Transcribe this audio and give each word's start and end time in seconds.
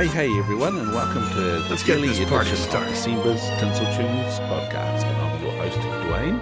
Hey, 0.00 0.06
hey, 0.06 0.38
everyone, 0.38 0.78
and 0.78 0.92
welcome 0.92 1.28
to 1.28 1.34
the 1.34 1.66
Let's 1.68 1.82
get 1.82 1.96
daily 1.96 2.08
this 2.08 2.20
edition 2.20 2.74
of. 2.74 2.88
December's 2.88 3.42
Tinsel 3.60 3.84
Tunes 3.84 4.38
podcast. 4.48 5.04
And 5.04 5.16
I'm 5.18 5.42
your 5.42 5.52
host, 5.52 5.76
Dwayne. 5.76 6.40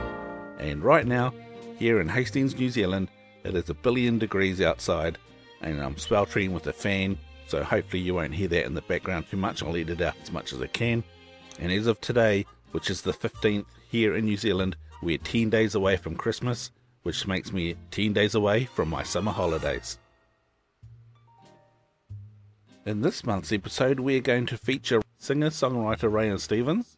And 0.61 0.85
right 0.85 1.05
now, 1.05 1.35
here 1.77 2.01
in 2.01 2.09
Hastings, 2.09 2.57
New 2.57 2.71
Zealand, 2.71 3.09
it 3.43 3.57
is 3.57 3.69
a 3.69 3.75
billion 3.75 4.17
degrees 4.17 4.61
outside, 4.61 5.19
and 5.61 5.81
I'm 5.81 5.99
sweltering 5.99 6.53
with 6.53 6.69
a 6.69 6.73
fan, 6.73 7.19
so 7.49 7.65
hopefully 7.65 8.01
you 8.01 8.15
won't 8.15 8.33
hear 8.33 8.47
that 8.47 8.65
in 8.65 8.75
the 8.75 8.83
background 8.83 9.27
too 9.29 9.37
much. 9.37 9.61
I'll 9.61 9.75
edit 9.75 10.03
out 10.03 10.15
as 10.23 10.31
much 10.31 10.53
as 10.53 10.63
I 10.63 10.69
can. 10.69 11.03
And 11.59 11.73
as 11.73 11.89
of 11.89 12.01
today, 12.01 12.47
which 12.71 12.91
is 12.91 13.03
the 13.03 13.13
15th 13.13 13.67
here 13.91 14.15
in 14.15 14.25
New 14.25 14.37
Zealand, 14.37 14.77
we're 15.03 15.19
10 15.19 15.51
days 15.51 15.75
away 15.75 15.97
from 15.97 16.15
Christmas, 16.15 16.71
which 17.03 17.27
makes 17.27 17.53
me 17.53 17.75
10 17.91 18.13
days 18.13 18.37
away 18.37 18.67
from 18.67 18.89
my 18.89 19.03
summer 19.03 19.33
holidays. 19.33 19.99
In 22.89 23.03
this 23.03 23.23
month's 23.23 23.53
episode, 23.53 24.01
we're 24.01 24.23
going 24.23 24.47
to 24.47 24.57
feature 24.57 25.03
singer 25.19 25.51
songwriter 25.51 26.11
Rayan 26.11 26.41
Stevens. 26.41 26.97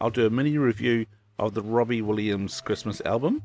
I'll 0.00 0.10
do 0.10 0.26
a 0.26 0.28
mini 0.28 0.58
review 0.58 1.06
of 1.38 1.54
the 1.54 1.62
Robbie 1.62 2.02
Williams 2.02 2.60
Christmas 2.60 3.00
album, 3.02 3.44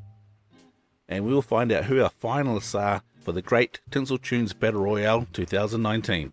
and 1.08 1.24
we'll 1.24 1.42
find 1.42 1.70
out 1.70 1.84
who 1.84 2.02
our 2.02 2.10
finalists 2.10 2.76
are 2.76 3.02
for 3.22 3.30
the 3.30 3.40
Great 3.40 3.78
Tinsel 3.88 4.18
Tunes 4.18 4.52
Battle 4.52 4.82
Royale 4.82 5.28
2019. 5.32 6.32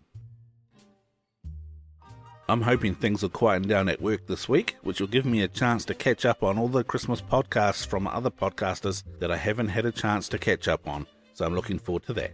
I'm 2.50 2.62
hoping 2.64 2.96
things 2.96 3.22
will 3.22 3.30
quieten 3.30 3.68
down 3.68 3.90
at 3.90 4.02
work 4.02 4.26
this 4.26 4.50
week, 4.50 4.76
which 4.82 5.00
will 5.00 5.08
give 5.08 5.28
me 5.28 5.44
a 5.44 5.48
chance 5.48 5.86
to 5.86 5.94
catch 5.94 6.26
up 6.26 6.42
on 6.42 6.58
all 6.58 6.68
the 6.68 6.84
Christmas 6.84 7.22
podcasts 7.22 7.86
from 7.86 8.08
other 8.08 8.32
podcasters 8.32 9.04
that 9.20 9.30
I 9.30 9.38
haven't 9.38 9.68
had 9.68 9.86
a 9.86 9.92
chance 9.92 10.28
to 10.30 10.40
catch 10.40 10.68
up 10.68 10.88
on, 10.88 11.06
so 11.36 11.46
I'm 11.46 11.54
looking 11.54 11.78
forward 11.78 12.08
to 12.08 12.14
that. 12.14 12.32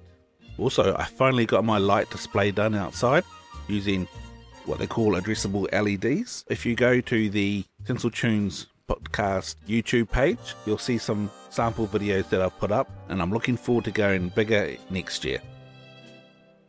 Also, 0.57 0.95
I 0.95 1.05
finally 1.05 1.45
got 1.45 1.63
my 1.65 1.77
light 1.77 2.09
display 2.09 2.51
done 2.51 2.75
outside 2.75 3.23
using 3.67 4.07
what 4.65 4.79
they 4.79 4.87
call 4.87 5.13
addressable 5.13 5.67
LEDs. 5.71 6.45
If 6.49 6.65
you 6.65 6.75
go 6.75 7.01
to 7.01 7.29
the 7.29 7.65
Tinsel 7.85 8.11
Tunes 8.11 8.67
podcast 8.89 9.55
YouTube 9.67 10.09
page, 10.09 10.55
you'll 10.65 10.77
see 10.77 10.97
some 10.97 11.29
sample 11.49 11.87
videos 11.87 12.29
that 12.29 12.41
I've 12.41 12.57
put 12.59 12.71
up, 12.71 12.89
and 13.09 13.21
I'm 13.21 13.31
looking 13.31 13.57
forward 13.57 13.85
to 13.85 13.91
going 13.91 14.29
bigger 14.29 14.75
next 14.89 15.25
year. 15.25 15.39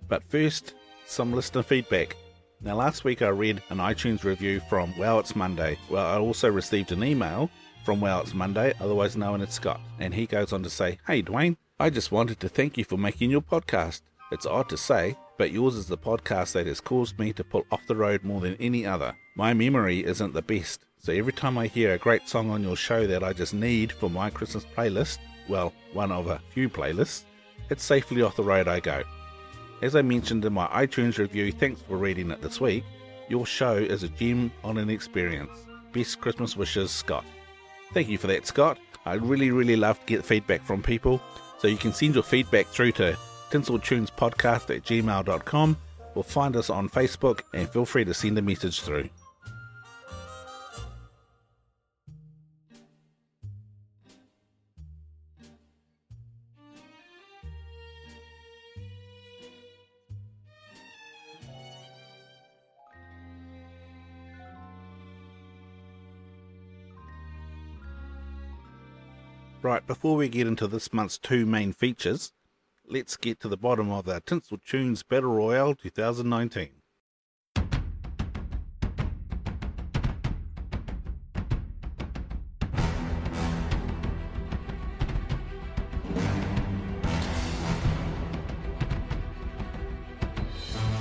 But 0.08 0.22
first, 0.28 0.74
some 1.06 1.32
listener 1.32 1.62
feedback. 1.62 2.16
Now, 2.60 2.76
last 2.76 3.04
week 3.04 3.20
I 3.22 3.28
read 3.28 3.62
an 3.68 3.78
iTunes 3.78 4.24
review 4.24 4.60
from 4.68 4.96
Wow 4.96 5.18
It's 5.18 5.36
Monday. 5.36 5.78
Well, 5.90 6.06
I 6.06 6.18
also 6.18 6.50
received 6.50 6.92
an 6.92 7.04
email 7.04 7.50
from 7.84 8.00
Wow 8.00 8.20
It's 8.20 8.32
Monday, 8.32 8.72
otherwise 8.80 9.16
known 9.16 9.42
as 9.42 9.52
Scott, 9.52 9.80
and 9.98 10.14
he 10.14 10.26
goes 10.26 10.52
on 10.52 10.62
to 10.62 10.70
say, 10.70 10.98
Hey 11.06 11.22
Dwayne, 11.22 11.56
I 11.80 11.90
just 11.90 12.12
wanted 12.12 12.38
to 12.38 12.48
thank 12.48 12.78
you 12.78 12.84
for 12.84 12.96
making 12.96 13.32
your 13.32 13.40
podcast. 13.40 14.02
It's 14.30 14.46
odd 14.46 14.68
to 14.68 14.76
say, 14.76 15.16
but 15.36 15.50
yours 15.50 15.74
is 15.74 15.86
the 15.86 15.98
podcast 15.98 16.52
that 16.52 16.68
has 16.68 16.80
caused 16.80 17.18
me 17.18 17.32
to 17.32 17.42
pull 17.42 17.66
off 17.72 17.84
the 17.88 17.96
road 17.96 18.22
more 18.22 18.40
than 18.40 18.54
any 18.60 18.86
other. 18.86 19.12
My 19.34 19.54
memory 19.54 20.04
isn't 20.04 20.34
the 20.34 20.42
best, 20.42 20.84
so 21.00 21.12
every 21.12 21.32
time 21.32 21.58
I 21.58 21.66
hear 21.66 21.92
a 21.92 21.98
great 21.98 22.28
song 22.28 22.48
on 22.50 22.62
your 22.62 22.76
show 22.76 23.08
that 23.08 23.24
I 23.24 23.32
just 23.32 23.54
need 23.54 23.90
for 23.90 24.08
my 24.08 24.30
Christmas 24.30 24.64
playlist, 24.64 25.18
well, 25.48 25.72
one 25.92 26.12
of 26.12 26.28
a 26.28 26.40
few 26.50 26.68
playlists, 26.68 27.24
it's 27.68 27.82
safely 27.82 28.22
off 28.22 28.36
the 28.36 28.44
road 28.44 28.68
I 28.68 28.78
go. 28.78 29.02
As 29.82 29.96
I 29.96 30.02
mentioned 30.02 30.44
in 30.44 30.52
my 30.52 30.68
iTunes 30.68 31.18
review, 31.18 31.50
thanks 31.50 31.82
for 31.82 31.96
reading 31.96 32.30
it 32.30 32.40
this 32.40 32.60
week, 32.60 32.84
your 33.28 33.46
show 33.46 33.74
is 33.74 34.04
a 34.04 34.08
gem 34.10 34.52
on 34.62 34.78
an 34.78 34.90
experience. 34.90 35.66
Best 35.92 36.20
Christmas 36.20 36.56
wishes, 36.56 36.92
Scott. 36.92 37.24
Thank 37.92 38.08
you 38.08 38.16
for 38.16 38.28
that, 38.28 38.46
Scott. 38.46 38.78
I 39.04 39.14
really, 39.14 39.50
really 39.50 39.76
love 39.76 39.98
to 39.98 40.06
get 40.06 40.24
feedback 40.24 40.64
from 40.64 40.80
people, 40.84 41.20
so 41.64 41.68
you 41.68 41.78
can 41.78 41.94
send 41.94 42.12
your 42.12 42.22
feedback 42.22 42.66
through 42.66 42.92
to 42.92 43.16
tinseltunespodcast 43.50 44.76
at 44.76 44.84
gmail.com 44.84 45.76
or 46.14 46.22
find 46.22 46.56
us 46.56 46.68
on 46.68 46.90
Facebook 46.90 47.40
and 47.54 47.66
feel 47.70 47.86
free 47.86 48.04
to 48.04 48.12
send 48.12 48.36
a 48.36 48.42
message 48.42 48.82
through. 48.82 49.08
Right, 69.64 69.86
before 69.86 70.16
we 70.16 70.28
get 70.28 70.46
into 70.46 70.66
this 70.66 70.92
month's 70.92 71.16
two 71.16 71.46
main 71.46 71.72
features, 71.72 72.34
let's 72.86 73.16
get 73.16 73.40
to 73.40 73.48
the 73.48 73.56
bottom 73.56 73.90
of 73.90 74.06
our 74.06 74.20
Tinsel 74.20 74.58
Tunes 74.58 75.02
Battle 75.02 75.34
Royale 75.34 75.74
2019. 75.74 76.68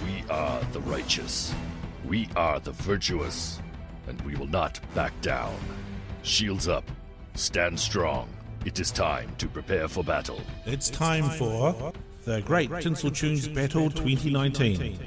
We 0.05 0.23
are 0.29 0.63
the 0.71 0.79
righteous. 0.85 1.53
We 2.05 2.29
are 2.37 2.61
the 2.61 2.71
virtuous. 2.71 3.59
And 4.07 4.21
we 4.21 4.35
will 4.35 4.47
not 4.47 4.79
back 4.95 5.11
down. 5.19 5.53
Shields 6.21 6.69
up. 6.69 6.89
Stand 7.35 7.77
strong. 7.77 8.29
It 8.65 8.79
is 8.79 8.91
time 8.91 9.35
to 9.39 9.49
prepare 9.49 9.89
for 9.89 10.05
battle. 10.05 10.39
It's 10.65 10.89
time 10.89 11.29
for 11.31 11.91
the 12.23 12.41
Great 12.41 12.71
Tinsel 12.79 13.11
Tunes 13.11 13.45
Battle 13.45 13.89
2019. 13.89 14.99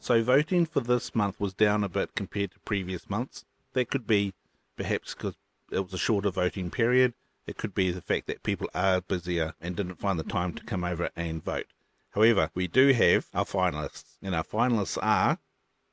So, 0.00 0.20
voting 0.20 0.66
for 0.66 0.80
this 0.80 1.14
month 1.14 1.38
was 1.38 1.54
down 1.54 1.84
a 1.84 1.88
bit 1.88 2.16
compared 2.16 2.50
to 2.50 2.58
previous 2.60 3.08
months. 3.08 3.44
That 3.74 3.90
could 3.90 4.08
be 4.08 4.34
perhaps 4.76 5.14
because 5.14 5.36
it 5.70 5.78
was 5.78 5.94
a 5.94 5.98
shorter 5.98 6.30
voting 6.30 6.70
period. 6.70 7.14
It 7.46 7.56
could 7.56 7.74
be 7.74 7.92
the 7.92 8.02
fact 8.02 8.26
that 8.26 8.42
people 8.42 8.68
are 8.74 9.00
busier 9.00 9.54
and 9.60 9.76
didn't 9.76 10.00
find 10.00 10.18
the 10.18 10.24
time 10.24 10.52
to 10.54 10.64
come 10.64 10.82
over 10.82 11.10
and 11.14 11.44
vote. 11.44 11.66
However, 12.10 12.50
we 12.54 12.66
do 12.66 12.92
have 12.92 13.28
our 13.32 13.44
finalists, 13.44 14.16
and 14.20 14.34
our 14.34 14.42
finalists 14.42 14.98
are 15.00 15.38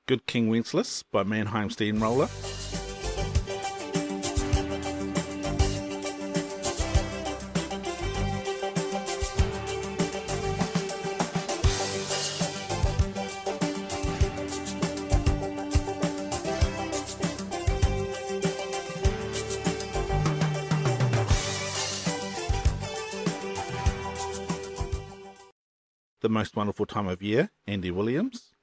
Good 0.07 0.25
King 0.25 0.49
Wenceslas 0.49 1.03
by 1.03 1.22
Mannheim 1.22 1.69
Steamroller, 1.69 2.28
The 26.28 26.34
Most 26.34 26.58
Wonderful 26.58 26.86
Time 26.86 27.08
of 27.08 27.24
Year, 27.24 27.52
Andy 27.68 27.90
Williams, 27.90 28.54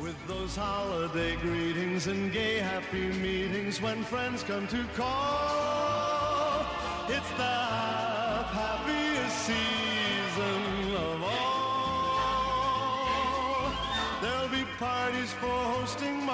With 0.00 0.14
those 0.28 0.54
holiday 0.54 1.34
greetings 1.34 2.06
and 2.06 2.32
gay 2.32 2.58
happy 2.58 3.08
meetings 3.14 3.82
when 3.82 4.04
friends 4.04 4.44
come 4.44 4.68
to 4.68 4.84
call, 4.94 5.51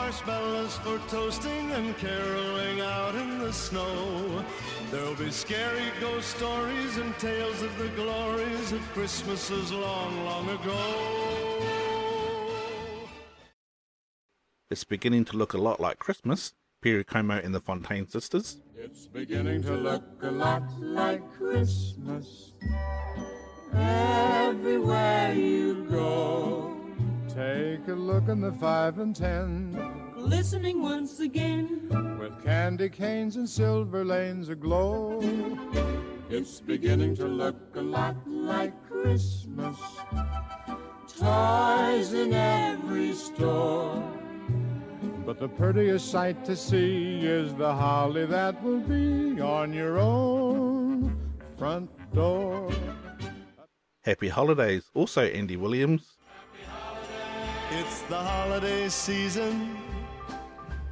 marshmallows 0.08 0.74
for 0.78 0.98
toasting, 1.10 1.70
and 1.72 1.94
caroling 1.98 2.80
out 2.80 3.14
in 3.14 3.40
the 3.40 3.52
snow. 3.52 4.42
There'll 4.90 5.14
be 5.14 5.30
scary 5.30 5.84
ghost 6.00 6.34
stories 6.34 6.96
and 6.96 7.14
tales 7.18 7.60
of 7.60 7.76
the 7.76 7.88
glories 7.88 8.72
of 8.72 8.80
Christmases 8.94 9.70
long, 9.70 10.24
long 10.24 10.48
ago. 10.48 10.94
It's 14.70 14.84
beginning 14.84 15.26
to 15.26 15.36
look 15.36 15.52
a 15.52 15.58
lot 15.58 15.78
like 15.78 15.98
Christmas, 15.98 16.54
Perry 16.80 17.04
Como 17.04 17.38
and 17.38 17.54
the 17.54 17.60
Fontaine 17.60 18.08
Sisters, 18.08 18.62
It's 18.78 19.06
beginning 19.06 19.62
to 19.64 19.74
look 19.74 20.04
a 20.22 20.30
lot 20.30 20.62
like 20.80 21.20
Christmas 21.32 22.47
Take 28.28 28.36
a 28.36 28.40
look 28.40 28.44
in 28.44 28.52
the 28.52 28.60
five 28.60 28.98
and 28.98 29.16
ten, 29.16 30.12
Listening 30.14 30.82
once 30.82 31.18
again. 31.20 31.88
with 32.20 32.44
candy 32.44 32.90
canes 32.90 33.36
and 33.36 33.48
silver 33.48 34.04
lanes 34.04 34.50
aglow. 34.50 35.18
It's 36.28 36.60
beginning 36.60 37.16
to 37.16 37.26
look 37.26 37.56
a 37.74 37.80
lot 37.80 38.16
like 38.28 38.74
Christmas. 38.86 39.78
Toys 41.18 42.12
in 42.12 42.34
every 42.34 43.14
store. 43.14 44.04
But 45.24 45.38
the 45.38 45.48
prettiest 45.48 46.10
sight 46.10 46.44
to 46.44 46.54
see 46.54 47.20
is 47.20 47.54
the 47.54 47.72
holly 47.74 48.26
that 48.26 48.62
will 48.62 48.80
be 48.80 49.40
on 49.40 49.72
your 49.72 49.98
own 49.98 51.16
front 51.56 51.90
door. 52.12 52.70
Happy 54.02 54.28
Holidays, 54.28 54.90
also 54.92 55.22
Andy 55.22 55.56
Williams, 55.56 56.17
It's 57.70 58.00
the 58.02 58.16
holiday 58.16 58.88
season. 58.88 59.76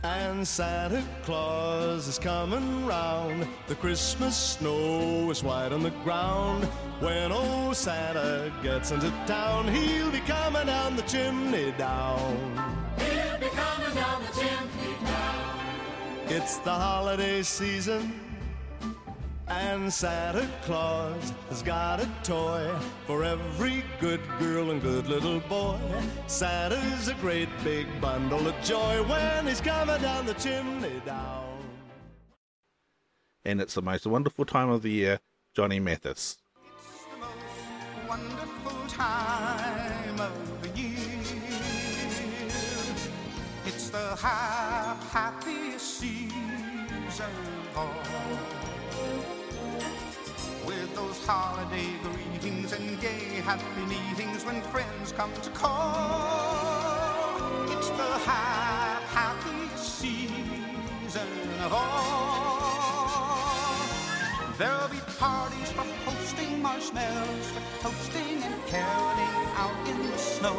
And 0.03 0.47
Santa 0.47 1.03
Claus 1.23 2.07
is 2.07 2.19
coming 2.19 2.85
round. 2.85 3.49
The 3.67 3.77
Christmas 3.77 4.37
snow 4.37 5.31
is 5.31 5.43
white 5.43 5.73
on 5.73 5.83
the 5.83 5.91
ground. 6.05 6.65
When 7.01 7.33
old 7.33 7.77
Santa 7.77 8.53
gets 8.63 8.91
into 8.91 9.11
town, 9.27 9.69
he'll 9.69 10.11
be 10.11 10.21
coming 10.21 10.67
down 10.67 10.97
the 10.97 11.03
chimney 11.03 11.73
down. 11.79 12.37
He'll 12.99 13.39
be 13.39 13.49
coming 13.57 13.95
down 13.95 14.23
the 14.23 14.33
chimney 14.39 14.97
down. 15.07 15.61
It's 16.29 16.59
the 16.59 16.73
holiday 16.73 17.43
season. 17.43 18.21
And 19.59 19.91
Santa 19.91 20.47
Claus 20.63 21.33
has 21.49 21.63
got 21.63 21.99
a 22.01 22.09
toy 22.23 22.71
for 23.07 23.25
every 23.25 23.83
good 24.01 24.21
girl 24.39 24.71
and 24.71 24.83
good 24.83 25.07
little 25.07 25.41
boy. 25.41 25.79
Santa's 26.27 27.09
a 27.09 27.15
great 27.15 27.49
big 27.65 27.87
bundle 27.99 28.47
of 28.47 28.55
joy 28.63 29.03
when 29.05 29.47
he's 29.47 29.63
coming 29.63 30.01
down 30.03 30.27
the 30.27 30.35
chimney 30.35 31.01
down. 31.07 31.59
And 33.47 33.63
it's 33.63 33.75
the 33.75 33.83
most 33.83 34.07
wonderful 34.07 34.45
time 34.45 34.69
of 34.69 34.83
the 34.83 34.91
year, 34.91 35.21
Johnny 35.55 35.81
Mathis. 35.81 36.37
It's 36.77 37.05
the 37.07 37.17
most 37.17 38.09
wonderful 38.09 38.87
time 38.89 40.21
of 40.21 40.63
the 40.63 40.69
year. 40.79 40.99
It's 43.65 43.89
the 43.89 44.17
ha- 44.17 44.99
happiest 45.11 45.99
season 45.99 46.31
of 47.75 47.79
all. 47.79 48.06
Those 50.97 51.27
holiday 51.27 51.91
greetings 52.03 52.73
and 52.73 52.99
gay 53.03 53.43
happy 53.45 53.85
meetings 53.85 54.47
when 54.47 54.63
friends 54.63 55.13
come 55.13 55.31
to 55.43 55.51
call. 55.51 55.93
It's 57.69 57.91
the 57.91 58.13
ha- 58.25 59.03
happiest 59.09 59.99
season 59.99 61.29
of 61.67 61.75
all. 61.75 62.97
There'll 64.57 64.89
be 64.89 65.01
parties 65.19 65.71
for 65.73 65.85
hosting, 66.07 66.63
marshmallows 66.63 67.51
for 67.51 67.61
toasting, 67.83 68.43
and 68.43 68.67
caroling 68.67 69.49
out 69.55 69.89
in 69.89 69.99
the 70.11 70.17
snow. 70.17 70.57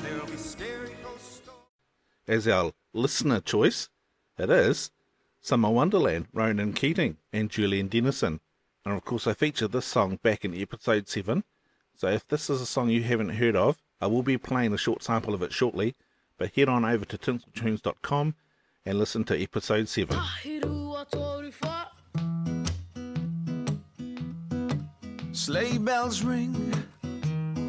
There'll 0.00 0.26
be 0.26 0.32
ghost 0.32 0.52
stories. 0.52 0.94
As 2.28 2.46
our 2.46 2.70
listener 2.92 3.40
choice, 3.40 3.88
it 4.38 4.48
is 4.48 4.92
Summer 5.40 5.70
Wonderland, 5.70 6.28
Ronan 6.32 6.72
Keating 6.72 7.16
and 7.32 7.50
Julian 7.50 7.88
Dennison. 7.88 8.38
And 8.84 8.94
of 8.94 9.04
course, 9.04 9.26
I 9.26 9.32
featured 9.32 9.72
this 9.72 9.86
song 9.86 10.18
back 10.22 10.44
in 10.44 10.54
episode 10.54 11.08
7. 11.08 11.44
So 11.96 12.08
if 12.08 12.26
this 12.28 12.50
is 12.50 12.60
a 12.60 12.66
song 12.66 12.90
you 12.90 13.02
haven't 13.02 13.30
heard 13.30 13.56
of, 13.56 13.78
I 14.00 14.06
will 14.08 14.22
be 14.22 14.36
playing 14.36 14.74
a 14.74 14.78
short 14.78 15.02
sample 15.02 15.32
of 15.34 15.42
it 15.42 15.52
shortly. 15.52 15.94
But 16.38 16.54
head 16.54 16.68
on 16.68 16.84
over 16.84 17.04
to 17.04 17.16
tinseltunes.com 17.16 18.34
and 18.84 18.98
listen 18.98 19.24
to 19.24 19.42
episode 19.42 19.88
7. 19.88 20.18
Sleigh 25.32 25.78
bells 25.78 26.22
ring. 26.22 26.74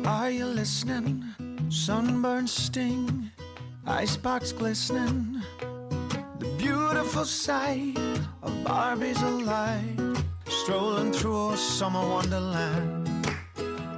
Are 0.06 0.30
you 0.30 0.46
listening? 0.46 1.24
Sunburn 1.70 2.48
sting. 2.48 3.32
Icebox 3.88 4.52
glistening. 4.52 5.42
The 6.40 6.48
beautiful 6.58 7.26
sight 7.26 7.98
of 8.44 8.52
Barbies 8.64 9.22
alive. 9.22 10.05
Strolling 10.66 11.12
through 11.12 11.52
a 11.52 11.58
summer 11.58 12.02
wonderland. 12.02 13.08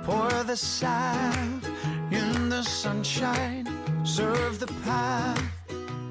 Pour 0.04 0.30
the 0.44 0.58
salve 0.58 1.66
in 2.12 2.50
the 2.50 2.62
sunshine. 2.62 3.66
Serve 4.04 4.60
the 4.60 4.68
path 4.84 5.42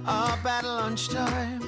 up 0.06 0.42
at 0.46 0.64
lunchtime. 0.64 1.60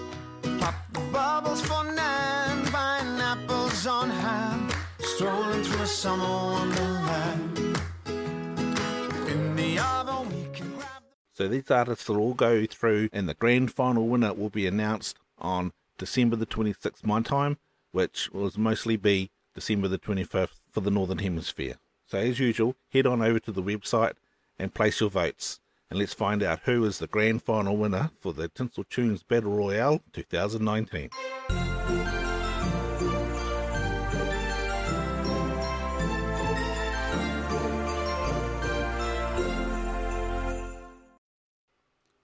Pop 0.58 0.74
the 0.94 1.00
bubbles 1.12 1.60
for 1.60 1.84
nine. 1.84 2.64
Pineapples 2.72 3.86
on 3.86 4.08
hand. 4.08 4.74
Strolling 5.00 5.62
through 5.64 5.82
a 5.82 5.86
summer 5.86 6.24
wonderland. 6.24 7.58
In 8.06 9.54
the 9.54 9.78
oven 9.80 10.30
we 10.30 10.48
can 10.56 10.72
grab. 10.76 11.02
So 11.34 11.46
these 11.46 11.70
artists 11.70 12.08
will 12.08 12.20
all 12.20 12.32
go 12.32 12.64
through, 12.64 13.10
and 13.12 13.28
the 13.28 13.34
grand 13.34 13.70
final 13.70 14.08
winner 14.08 14.32
will 14.32 14.48
be 14.48 14.66
announced 14.66 15.18
on 15.36 15.74
December 15.98 16.36
the 16.36 16.46
26th, 16.46 17.04
my 17.04 17.20
time, 17.20 17.58
which 17.92 18.30
will 18.30 18.50
mostly 18.56 18.96
be 18.96 19.30
December 19.54 19.88
the 19.88 19.98
25th 19.98 20.60
for 20.70 20.80
the 20.80 20.90
Northern 20.90 21.18
Hemisphere. 21.18 21.76
So, 22.06 22.18
as 22.18 22.38
usual, 22.38 22.76
head 22.90 23.06
on 23.06 23.20
over 23.20 23.38
to 23.40 23.52
the 23.52 23.62
website 23.62 24.14
and 24.58 24.74
place 24.74 25.00
your 25.00 25.10
votes, 25.10 25.60
and 25.90 25.98
let's 25.98 26.14
find 26.14 26.42
out 26.42 26.60
who 26.64 26.84
is 26.84 26.98
the 26.98 27.06
grand 27.06 27.42
final 27.42 27.76
winner 27.76 28.10
for 28.20 28.32
the 28.32 28.48
Tinsel 28.48 28.84
Tunes 28.84 29.22
Battle 29.22 29.52
Royale 29.52 30.00
2019. 30.12 31.10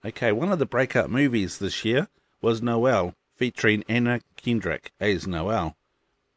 Okay, 0.06 0.32
one 0.32 0.52
of 0.52 0.58
the 0.58 0.66
breakout 0.66 1.08
movies 1.08 1.58
this 1.58 1.82
year 1.82 2.08
was 2.42 2.60
Noelle, 2.60 3.14
featuring 3.44 3.84
Anna 3.90 4.22
Kendrick 4.36 4.90
as 4.98 5.26
Noelle. 5.26 5.76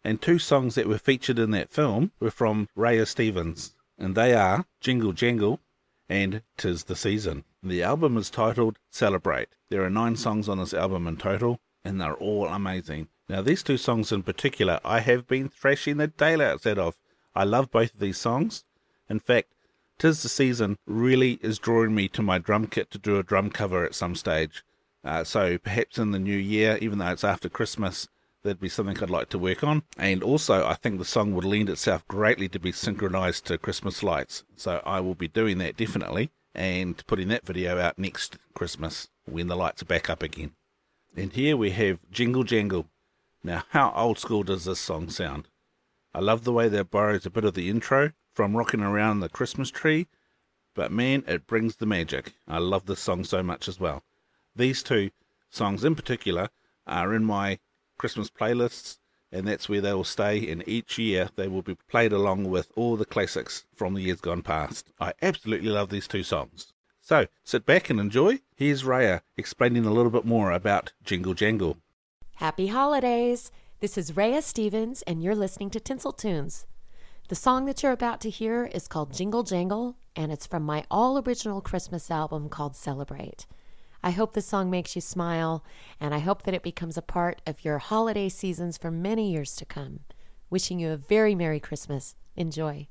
And 0.04 0.21
two 0.21 0.38
songs 0.38 0.75
that 0.75 0.89
were 0.89 0.98
featured 0.98 1.39
in 1.39 1.51
that 1.51 1.71
film 1.71 2.12
were 2.19 2.31
from 2.31 2.68
Raya 2.77 3.07
Stevens, 3.07 3.75
and 3.98 4.13
they 4.13 4.33
are 4.33 4.65
Jingle 4.81 5.13
Jangle 5.13 5.62
and 6.09 6.42
Tis 6.57 6.83
the 6.83 6.98
Season. 6.98 7.45
The 7.63 7.81
album 7.81 8.18
is 8.18 8.30
titled 8.30 8.77
Celebrate. 8.89 9.47
There 9.69 9.85
are 9.85 9.90
nine 9.90 10.18
songs 10.18 10.49
on 10.49 10.57
this 10.57 10.73
album 10.73 11.07
in 11.07 11.16
total, 11.16 11.61
and 11.85 12.02
they're 12.02 12.14
all 12.14 12.47
amazing. 12.47 13.07
Now, 13.30 13.42
these 13.42 13.64
two 13.64 13.78
songs 13.78 14.11
in 14.11 14.23
particular, 14.23 14.81
I 14.83 14.99
have 14.99 15.30
been 15.30 15.47
thrashing 15.47 15.95
the 15.95 16.07
daylights 16.07 16.68
out 16.68 16.78
of. 16.78 16.97
I 17.33 17.45
love 17.45 17.71
both 17.71 17.94
of 17.94 18.02
these 18.02 18.18
songs. 18.18 18.66
In 19.09 19.21
fact, 19.21 19.54
Tis 19.97 20.23
the 20.23 20.30
Season 20.30 20.78
really 20.85 21.40
is 21.42 21.57
drawing 21.57 21.95
me 21.95 22.09
to 22.09 22.21
my 22.21 22.37
drum 22.37 22.68
kit 22.68 22.92
to 22.92 22.97
do 22.97 23.18
a 23.18 23.23
drum 23.23 23.49
cover 23.49 23.85
at 23.85 23.95
some 23.95 24.14
stage. 24.14 24.66
Uh, 25.07 25.23
so 25.23 25.57
perhaps 25.57 25.97
in 25.97 26.11
the 26.11 26.19
new 26.19 26.35
year, 26.35 26.78
even 26.81 26.99
though 26.99 27.07
it's 27.07 27.23
after 27.23 27.47
Christmas, 27.47 28.09
that'd 28.44 28.59
be 28.59 28.68
something 28.68 29.02
I'd 29.02 29.09
like 29.09 29.30
to 29.30 29.40
work 29.40 29.64
on. 29.64 29.83
And 29.97 30.21
also, 30.21 30.68
I 30.68 30.73
think 30.73 30.99
the 30.99 31.06
song 31.06 31.33
would 31.33 31.45
lend 31.45 31.69
itself 31.69 32.06
greatly 32.09 32.49
to 32.49 32.59
be 32.59 32.73
synchronized 32.73 33.45
to 33.45 33.57
Christmas 33.57 34.04
lights. 34.04 34.44
So 34.57 34.81
I 34.85 34.99
will 34.99 35.16
be 35.16 35.30
doing 35.30 35.59
that 35.59 35.78
definitely 35.78 36.31
and 36.54 37.02
putting 37.07 37.30
that 37.30 37.45
video 37.45 37.80
out 37.80 37.97
next 37.97 38.37
Christmas 38.54 39.07
when 39.23 39.47
the 39.47 39.56
lights 39.56 39.81
are 39.81 39.85
back 39.85 40.09
up 40.09 40.21
again. 40.21 40.52
And 41.16 41.31
here 41.31 41.56
we 41.56 41.71
have 41.71 41.99
Jingle 42.11 42.44
Jangle. 42.44 42.87
Now, 43.45 43.64
how 43.69 43.94
old 43.95 44.19
school 44.19 44.44
does 44.44 44.66
this 44.66 44.80
song 44.80 45.09
sound? 45.09 45.47
I 46.14 46.19
love 46.19 46.44
the 46.44 46.52
way 46.52 46.68
that 46.68 46.92
borrows 46.92 47.26
a 47.26 47.30
bit 47.30 47.45
of 47.45 47.54
the 47.54 47.69
intro 47.69 48.11
from 48.33 48.57
Rocking 48.57 48.81
Around 48.81 49.21
the 49.21 49.30
Christmas 49.30 49.71
Tree, 49.71 50.07
but 50.76 50.92
man, 50.92 51.23
it 51.28 51.47
brings 51.47 51.78
the 51.78 51.85
magic. 51.85 52.33
I 52.45 52.57
love 52.57 52.87
this 52.87 52.99
song 52.99 53.23
so 53.23 53.42
much 53.42 53.69
as 53.69 53.80
well. 53.80 54.04
These 54.57 54.81
two 54.81 55.11
songs 55.52 55.83
in 55.83 55.94
particular 55.94 56.49
are 56.87 57.14
in 57.14 57.23
my 57.23 57.59
Christmas 57.99 58.31
playlists, 58.31 58.97
and 59.31 59.47
that's 59.47 59.69
where 59.69 59.81
they 59.81 59.94
will 59.94 60.04
stay. 60.04 60.49
And 60.49 60.68
each 60.68 60.97
year 60.97 61.30
they 61.35 61.47
will 61.47 61.61
be 61.61 61.76
played 61.87 62.11
along 62.11 62.49
with 62.49 62.71
all 62.76 62.95
the 62.95 63.06
classics 63.06 63.66
from 63.76 63.94
the 63.94 64.02
years 64.02 64.19
gone 64.19 64.42
past. 64.42 64.92
I 64.99 65.14
absolutely 65.21 65.69
love 65.69 65.90
these 65.90 66.07
two 66.07 66.23
songs. 66.23 66.73
So 67.02 67.28
sit 67.44 67.68
back 67.68 67.92
and 67.92 67.99
enjoy. 67.99 68.40
Here's 68.56 68.81
Raya 68.81 69.21
explaining 69.37 69.85
a 69.85 69.94
little 69.94 70.09
bit 70.09 70.26
more 70.26 70.52
about 70.52 70.92
Jingle 71.06 71.35
Jangle. 71.35 71.78
Happy 72.37 72.68
holidays! 72.68 73.52
This 73.80 73.95
is 73.95 74.18
Rhea 74.18 74.42
Stevens, 74.42 75.04
and 75.04 75.21
you're 75.21 75.35
listening 75.35 75.69
to 75.69 75.80
Tinsel 75.80 76.14
Tunes. 76.14 76.66
The 77.30 77.35
song 77.35 77.66
that 77.68 77.83
you're 77.83 77.92
about 77.92 78.21
to 78.21 78.31
hear 78.31 78.66
is 78.66 78.87
called 78.87 79.14
Jingle 79.14 79.44
Jangle, 79.44 79.97
and 80.16 80.31
it's 80.31 80.47
from 80.47 80.64
my 80.64 80.83
all 80.90 81.21
original 81.21 81.61
Christmas 81.61 82.09
album 82.09 82.49
called 82.49 82.76
Celebrate. 82.76 83.45
I 84.07 84.11
hope 84.11 84.31
the 84.31 84.42
song 84.42 84.69
makes 84.69 84.95
you 84.95 85.02
smile, 85.02 85.66
and 85.99 86.16
I 86.16 86.19
hope 86.19 86.44
that 86.44 86.54
it 86.54 86.64
becomes 86.64 86.95
a 86.95 87.02
part 87.02 87.42
of 87.45 87.66
your 87.66 87.78
holiday 87.80 88.30
seasons 88.30 88.78
for 88.78 88.90
many 88.90 89.33
years 89.33 89.54
to 89.57 89.66
come. 89.66 89.99
Wishing 90.49 90.80
you 90.80 90.92
a 90.92 90.95
very 90.95 91.35
Merry 91.35 91.59
Christmas. 91.59 92.16
Enjoy. 92.37 92.87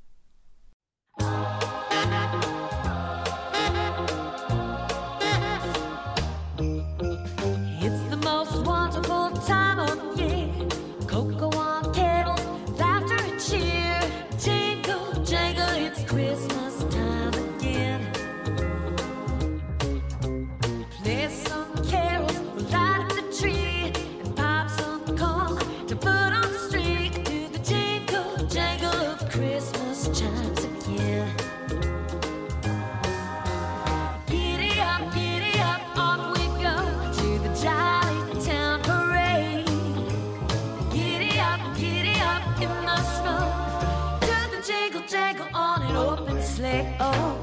oh. 46.98 47.35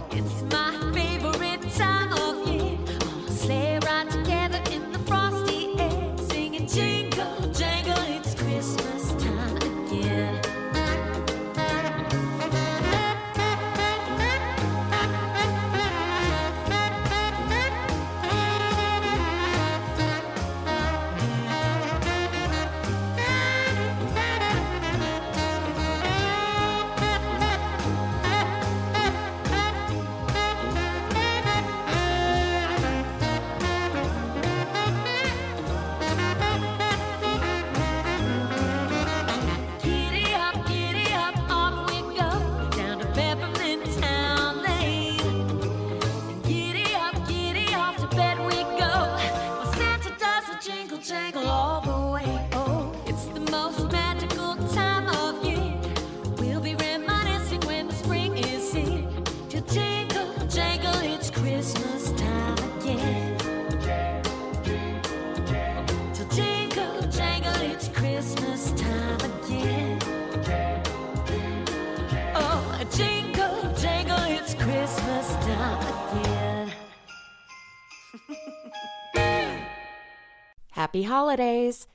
Holidays! 81.03 81.87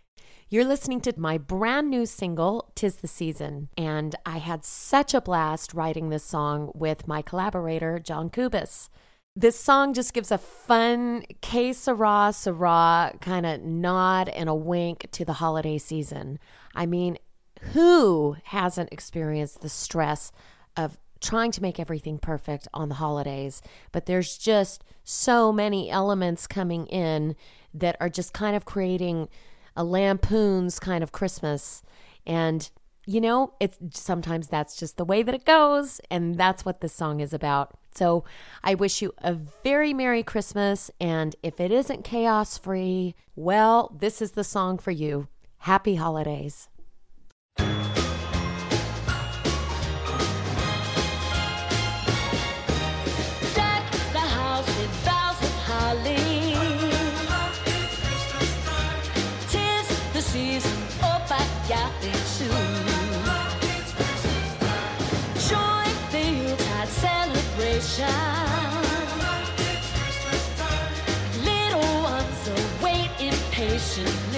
You're 0.50 0.64
listening 0.64 1.02
to 1.02 1.12
my 1.18 1.36
brand 1.36 1.90
new 1.90 2.06
single, 2.06 2.72
Tis 2.74 2.96
the 2.96 3.08
Season, 3.08 3.68
and 3.76 4.14
I 4.24 4.38
had 4.38 4.64
such 4.64 5.12
a 5.12 5.20
blast 5.20 5.74
writing 5.74 6.08
this 6.08 6.24
song 6.24 6.72
with 6.74 7.06
my 7.06 7.20
collaborator, 7.20 7.98
John 7.98 8.30
Kubis. 8.30 8.88
This 9.36 9.60
song 9.60 9.92
just 9.92 10.14
gives 10.14 10.30
a 10.30 10.38
fun 10.38 11.24
K 11.42 11.72
Sarah 11.72 12.32
Sarah 12.32 13.12
kind 13.20 13.44
of 13.44 13.60
nod 13.60 14.28
and 14.30 14.48
a 14.48 14.54
wink 14.54 15.08
to 15.12 15.24
the 15.24 15.34
holiday 15.34 15.78
season. 15.78 16.38
I 16.74 16.86
mean, 16.86 17.18
who 17.72 18.36
hasn't 18.44 18.92
experienced 18.92 19.60
the 19.60 19.68
stress 19.68 20.32
of 20.76 20.98
trying 21.20 21.50
to 21.52 21.62
make 21.62 21.78
everything 21.78 22.18
perfect 22.18 22.68
on 22.72 22.88
the 22.88 22.94
holidays? 22.96 23.60
But 23.92 24.06
there's 24.06 24.38
just 24.38 24.82
so 25.04 25.52
many 25.52 25.90
elements 25.90 26.46
coming 26.46 26.86
in 26.86 27.36
that 27.74 27.96
are 28.00 28.08
just 28.08 28.32
kind 28.32 28.56
of 28.56 28.64
creating 28.64 29.28
a 29.76 29.84
lampoon's 29.84 30.78
kind 30.78 31.02
of 31.02 31.12
Christmas. 31.12 31.82
And, 32.26 32.68
you 33.06 33.20
know, 33.20 33.54
it's 33.60 33.78
sometimes 33.92 34.48
that's 34.48 34.76
just 34.76 34.96
the 34.96 35.04
way 35.04 35.22
that 35.22 35.34
it 35.34 35.44
goes. 35.44 36.00
And 36.10 36.36
that's 36.36 36.64
what 36.64 36.80
this 36.80 36.92
song 36.92 37.20
is 37.20 37.32
about. 37.32 37.78
So 37.94 38.24
I 38.62 38.74
wish 38.74 39.02
you 39.02 39.12
a 39.18 39.34
very 39.64 39.92
Merry 39.92 40.22
Christmas. 40.22 40.90
And 41.00 41.36
if 41.42 41.60
it 41.60 41.72
isn't 41.72 42.04
chaos 42.04 42.58
free, 42.58 43.14
well, 43.34 43.96
this 43.98 44.20
is 44.20 44.32
the 44.32 44.44
song 44.44 44.78
for 44.78 44.90
you. 44.90 45.28
Happy 45.58 45.96
holidays. 45.96 46.68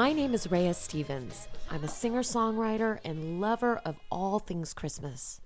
My 0.00 0.14
name 0.14 0.32
is 0.32 0.50
Rhea 0.50 0.72
Stevens. 0.72 1.46
I'm 1.70 1.84
a 1.84 1.88
singer 1.88 2.22
songwriter 2.22 3.00
and 3.04 3.38
lover 3.38 3.82
of 3.84 4.00
all 4.10 4.38
things 4.38 4.72
Christmas. 4.72 5.42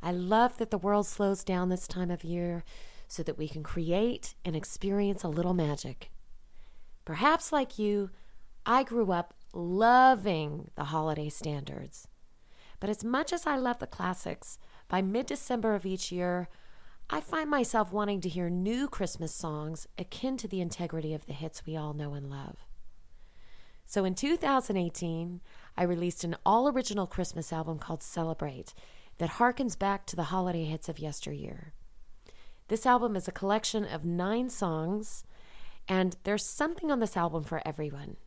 I 0.00 0.12
love 0.12 0.56
that 0.58 0.70
the 0.70 0.78
world 0.78 1.04
slows 1.08 1.42
down 1.42 1.68
this 1.68 1.88
time 1.88 2.12
of 2.12 2.22
year 2.22 2.62
so 3.08 3.24
that 3.24 3.36
we 3.36 3.48
can 3.48 3.64
create 3.64 4.36
and 4.44 4.54
experience 4.54 5.24
a 5.24 5.28
little 5.28 5.52
magic. 5.52 6.12
Perhaps 7.04 7.50
like 7.50 7.76
you, 7.76 8.10
I 8.64 8.84
grew 8.84 9.10
up 9.10 9.34
loving 9.52 10.70
the 10.76 10.84
holiday 10.84 11.28
standards. 11.28 12.06
But 12.78 12.90
as 12.90 13.02
much 13.02 13.32
as 13.32 13.48
I 13.48 13.56
love 13.56 13.80
the 13.80 13.88
classics, 13.88 14.60
by 14.86 15.02
mid 15.02 15.26
December 15.26 15.74
of 15.74 15.84
each 15.84 16.12
year, 16.12 16.48
I 17.10 17.20
find 17.20 17.50
myself 17.50 17.92
wanting 17.92 18.20
to 18.20 18.28
hear 18.28 18.48
new 18.48 18.86
Christmas 18.86 19.34
songs 19.34 19.88
akin 19.98 20.36
to 20.36 20.46
the 20.46 20.60
integrity 20.60 21.14
of 21.14 21.26
the 21.26 21.32
hits 21.32 21.66
we 21.66 21.76
all 21.76 21.94
know 21.94 22.14
and 22.14 22.30
love. 22.30 22.67
So 23.88 24.04
in 24.04 24.14
2018, 24.14 25.40
I 25.74 25.82
released 25.82 26.22
an 26.22 26.36
all 26.44 26.68
original 26.68 27.06
Christmas 27.06 27.54
album 27.54 27.78
called 27.78 28.02
Celebrate 28.02 28.74
that 29.16 29.30
harkens 29.30 29.78
back 29.78 30.04
to 30.06 30.14
the 30.14 30.24
holiday 30.24 30.64
hits 30.64 30.90
of 30.90 30.98
yesteryear. 30.98 31.72
This 32.68 32.84
album 32.84 33.16
is 33.16 33.28
a 33.28 33.32
collection 33.32 33.86
of 33.86 34.04
nine 34.04 34.50
songs, 34.50 35.24
and 35.88 36.18
there's 36.24 36.44
something 36.44 36.90
on 36.90 37.00
this 37.00 37.16
album 37.16 37.44
for 37.44 37.62
everyone. 37.66 38.18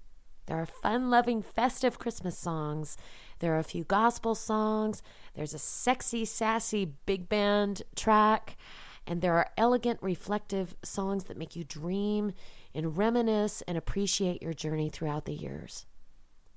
There 0.48 0.58
are 0.58 0.66
fun 0.66 1.12
loving, 1.12 1.44
festive 1.44 2.00
Christmas 2.00 2.40
songs. 2.40 2.98
There 3.38 3.54
are 3.54 3.60
a 3.60 3.64
few 3.64 3.84
gospel 3.84 4.34
songs. 4.34 5.04
There's 5.36 5.54
a 5.54 5.60
sexy, 5.60 6.26
sassy 6.26 6.86
big 7.06 7.30
band 7.30 7.84
track. 7.96 8.58
And 9.06 9.22
there 9.22 9.36
are 9.36 9.52
elegant, 9.58 10.00
reflective 10.02 10.76
songs 10.84 11.26
that 11.26 11.38
make 11.38 11.56
you 11.56 11.64
dream 11.64 12.34
and 12.74 12.98
reminisce 12.98 13.62
and 13.64 13.78
appreciate 13.78 14.42
your 14.42 14.54
journey 14.54 14.90
throughout 14.90 15.26
the 15.26 15.34
years. 15.34 15.86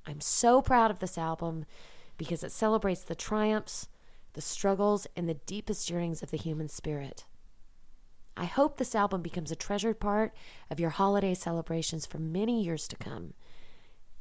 I'm 0.06 0.20
so 0.20 0.60
proud 0.62 0.90
of 0.90 0.98
this 0.98 1.18
album 1.18 1.64
because 2.16 2.44
it 2.44 2.52
celebrates 2.52 3.02
the 3.02 3.14
triumphs, 3.14 3.88
the 4.34 4.40
struggles, 4.40 5.06
and 5.16 5.28
the 5.28 5.34
deepest 5.34 5.90
yearnings 5.90 6.22
of 6.22 6.30
the 6.30 6.36
human 6.36 6.68
spirit. 6.68 7.24
I 8.36 8.44
hope 8.46 8.76
this 8.76 8.94
album 8.94 9.22
becomes 9.22 9.52
a 9.52 9.56
treasured 9.56 10.00
part 10.00 10.34
of 10.70 10.80
your 10.80 10.90
holiday 10.90 11.34
celebrations 11.34 12.04
for 12.04 12.18
many 12.18 12.62
years 12.62 12.88
to 12.88 12.96
come. 12.96 13.34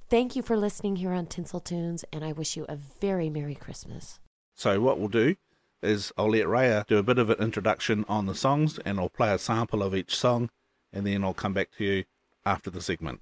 Thank 0.10 0.36
you 0.36 0.44
for 0.44 0.56
listening 0.56 0.98
here 0.98 1.14
on 1.14 1.26
Tinsel 1.26 1.60
Tunes, 1.60 2.06
and 2.14 2.24
I 2.24 2.32
wish 2.32 2.56
you 2.56 2.66
a 2.70 2.76
very 2.76 3.30
Merry 3.30 3.56
Christmas. 3.56 4.20
So 4.54 4.80
what 4.80 5.00
we'll 5.00 5.08
do 5.08 5.36
is 5.82 6.14
I'll 6.16 6.30
let 6.30 6.46
Raya 6.46 6.86
do 6.86 6.98
a 6.98 7.04
bit 7.04 7.18
of 7.18 7.32
an 7.32 7.40
introduction 7.40 8.06
on 8.08 8.28
the 8.28 8.36
songs, 8.36 8.78
and 8.86 9.00
I'll 9.00 9.10
play 9.10 9.34
a 9.34 9.40
sample 9.40 9.82
of 9.82 9.96
each 9.96 10.16
song, 10.16 10.52
and 10.94 11.06
then 11.06 11.24
I'll 11.24 11.34
come 11.34 11.54
back 11.54 11.70
to 11.78 11.84
you 11.84 12.04
after 12.46 12.70
the 12.70 12.82
segment. 12.82 13.22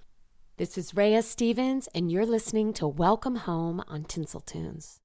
This 0.57 0.77
is 0.77 0.93
Rhea 0.93 1.23
Stevens, 1.23 1.87
and 1.95 2.11
you're 2.11 2.25
listening 2.25 2.73
to 2.73 2.87
Welcome 2.87 3.37
Home 3.37 3.81
on 3.87 4.03
Tinsel 4.03 4.41
Tunes. 4.41 4.99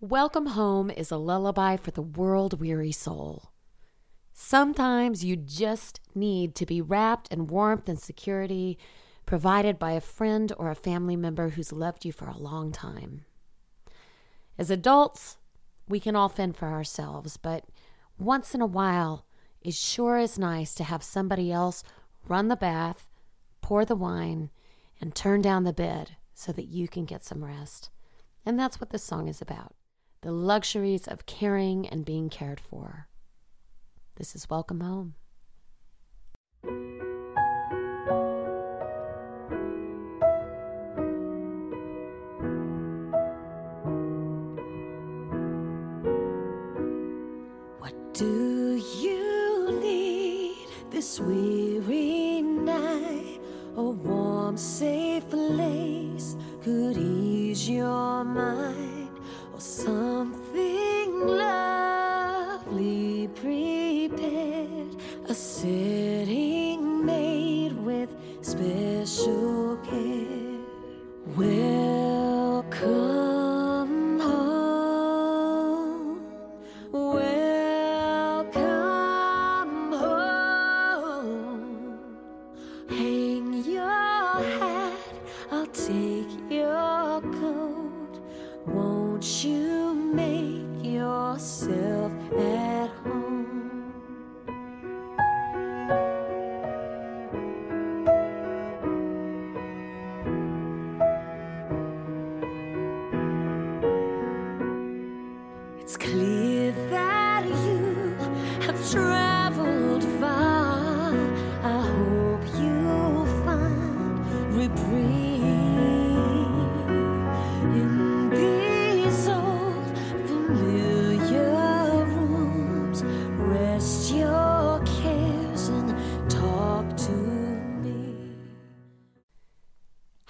Welcome 0.00 0.46
Home 0.46 0.90
is 0.90 1.10
a 1.10 1.16
lullaby 1.16 1.76
for 1.76 1.92
the 1.92 2.02
world 2.02 2.60
weary 2.60 2.92
soul. 2.92 3.50
Sometimes 4.32 5.24
you 5.24 5.36
just 5.36 6.00
need 6.14 6.56
to 6.56 6.66
be 6.66 6.82
wrapped 6.82 7.28
in 7.32 7.46
warmth 7.46 7.88
and 7.88 7.98
security 7.98 8.76
provided 9.24 9.78
by 9.78 9.92
a 9.92 10.00
friend 10.00 10.52
or 10.58 10.70
a 10.70 10.74
family 10.74 11.16
member 11.16 11.50
who's 11.50 11.72
loved 11.72 12.04
you 12.04 12.12
for 12.12 12.26
a 12.26 12.36
long 12.36 12.72
time. 12.72 13.24
As 14.58 14.70
adults, 14.70 15.38
we 15.88 16.00
can 16.00 16.16
all 16.16 16.28
fend 16.28 16.56
for 16.56 16.68
ourselves, 16.68 17.36
but 17.36 17.64
once 18.18 18.54
in 18.54 18.60
a 18.60 18.66
while, 18.66 19.24
it 19.64 19.74
sure 19.74 20.18
is 20.18 20.38
nice 20.38 20.74
to 20.74 20.84
have 20.84 21.02
somebody 21.02 21.50
else 21.50 21.82
run 22.28 22.48
the 22.48 22.56
bath, 22.56 23.08
pour 23.62 23.84
the 23.84 23.96
wine, 23.96 24.50
and 25.00 25.14
turn 25.14 25.40
down 25.40 25.64
the 25.64 25.72
bed 25.72 26.16
so 26.34 26.52
that 26.52 26.66
you 26.66 26.86
can 26.86 27.06
get 27.06 27.24
some 27.24 27.42
rest. 27.42 27.90
And 28.44 28.60
that's 28.60 28.78
what 28.78 28.90
this 28.90 29.02
song 29.02 29.26
is 29.26 29.40
about 29.40 29.74
the 30.20 30.32
luxuries 30.32 31.06
of 31.06 31.26
caring 31.26 31.86
and 31.86 32.04
being 32.04 32.30
cared 32.30 32.58
for. 32.58 33.08
This 34.16 34.34
is 34.34 34.48
Welcome 34.48 34.80
Home. 34.80 35.16
This 51.04 51.20
weary 51.20 52.40
night, 52.40 53.38
a 53.76 53.82
warm, 53.82 54.56
safe 54.56 55.28
place 55.28 56.34
could 56.62 56.96
ease 56.96 57.68
your 57.68 58.24
mind, 58.24 59.10
or 59.52 59.60
something 59.60 61.26
lovely 61.26 63.28
prepared, 63.34 64.96
a 65.28 65.34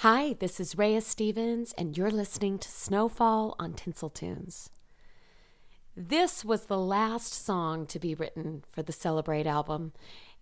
Hi, 0.04 0.34
this 0.38 0.60
is 0.60 0.76
Rhea 0.76 1.00
Stevens, 1.00 1.72
and 1.78 1.96
you're 1.96 2.10
listening 2.10 2.58
to 2.58 2.68
Snowfall 2.68 3.56
on 3.58 3.72
Tinsel 3.72 4.10
Tunes. 4.10 4.68
This 5.96 6.44
was 6.44 6.66
the 6.66 6.76
last 6.76 7.32
song 7.32 7.86
to 7.86 7.98
be 7.98 8.14
written 8.14 8.64
for 8.70 8.82
the 8.82 8.92
Celebrate 8.92 9.46
album, 9.46 9.94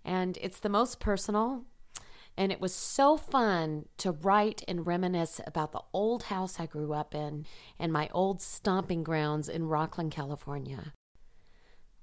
and 0.04 0.36
it's 0.40 0.58
the 0.58 0.68
most 0.68 0.98
personal. 0.98 1.62
And 2.36 2.50
it 2.50 2.60
was 2.60 2.74
so 2.74 3.16
fun 3.16 3.86
to 3.98 4.10
write 4.10 4.64
and 4.66 4.84
reminisce 4.84 5.40
about 5.46 5.70
the 5.70 5.82
old 5.92 6.24
house 6.24 6.58
I 6.58 6.66
grew 6.66 6.92
up 6.92 7.14
in 7.14 7.46
and 7.78 7.92
my 7.92 8.08
old 8.12 8.42
stomping 8.42 9.04
grounds 9.04 9.48
in 9.48 9.68
Rocklin, 9.68 10.10
California. 10.10 10.92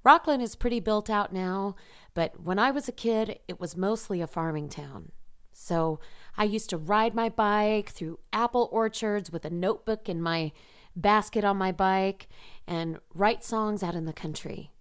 Rocklin 0.05 0.41
is 0.41 0.55
pretty 0.55 0.79
built 0.79 1.09
out 1.09 1.33
now, 1.33 1.75
but 2.13 2.41
when 2.41 2.57
I 2.57 2.71
was 2.71 2.87
a 2.87 2.93
kid, 2.93 3.37
it 3.49 3.59
was 3.59 3.75
mostly 3.75 4.21
a 4.21 4.27
farming 4.27 4.69
town. 4.69 5.11
So 5.51 5.99
I 6.37 6.43
used 6.45 6.69
to 6.69 6.77
ride 6.77 7.13
my 7.13 7.29
bike 7.29 7.89
through 7.89 8.19
apple 8.31 8.69
orchards 8.71 9.31
with 9.31 9.45
a 9.45 9.49
notebook 9.49 10.07
in 10.07 10.21
my 10.21 10.51
basket 10.95 11.43
on 11.43 11.57
my 11.57 11.71
bike 11.71 12.27
and 12.67 12.99
write 13.13 13.43
songs 13.43 13.83
out 13.83 13.95
in 13.95 14.05
the 14.05 14.13
country. 14.13 14.71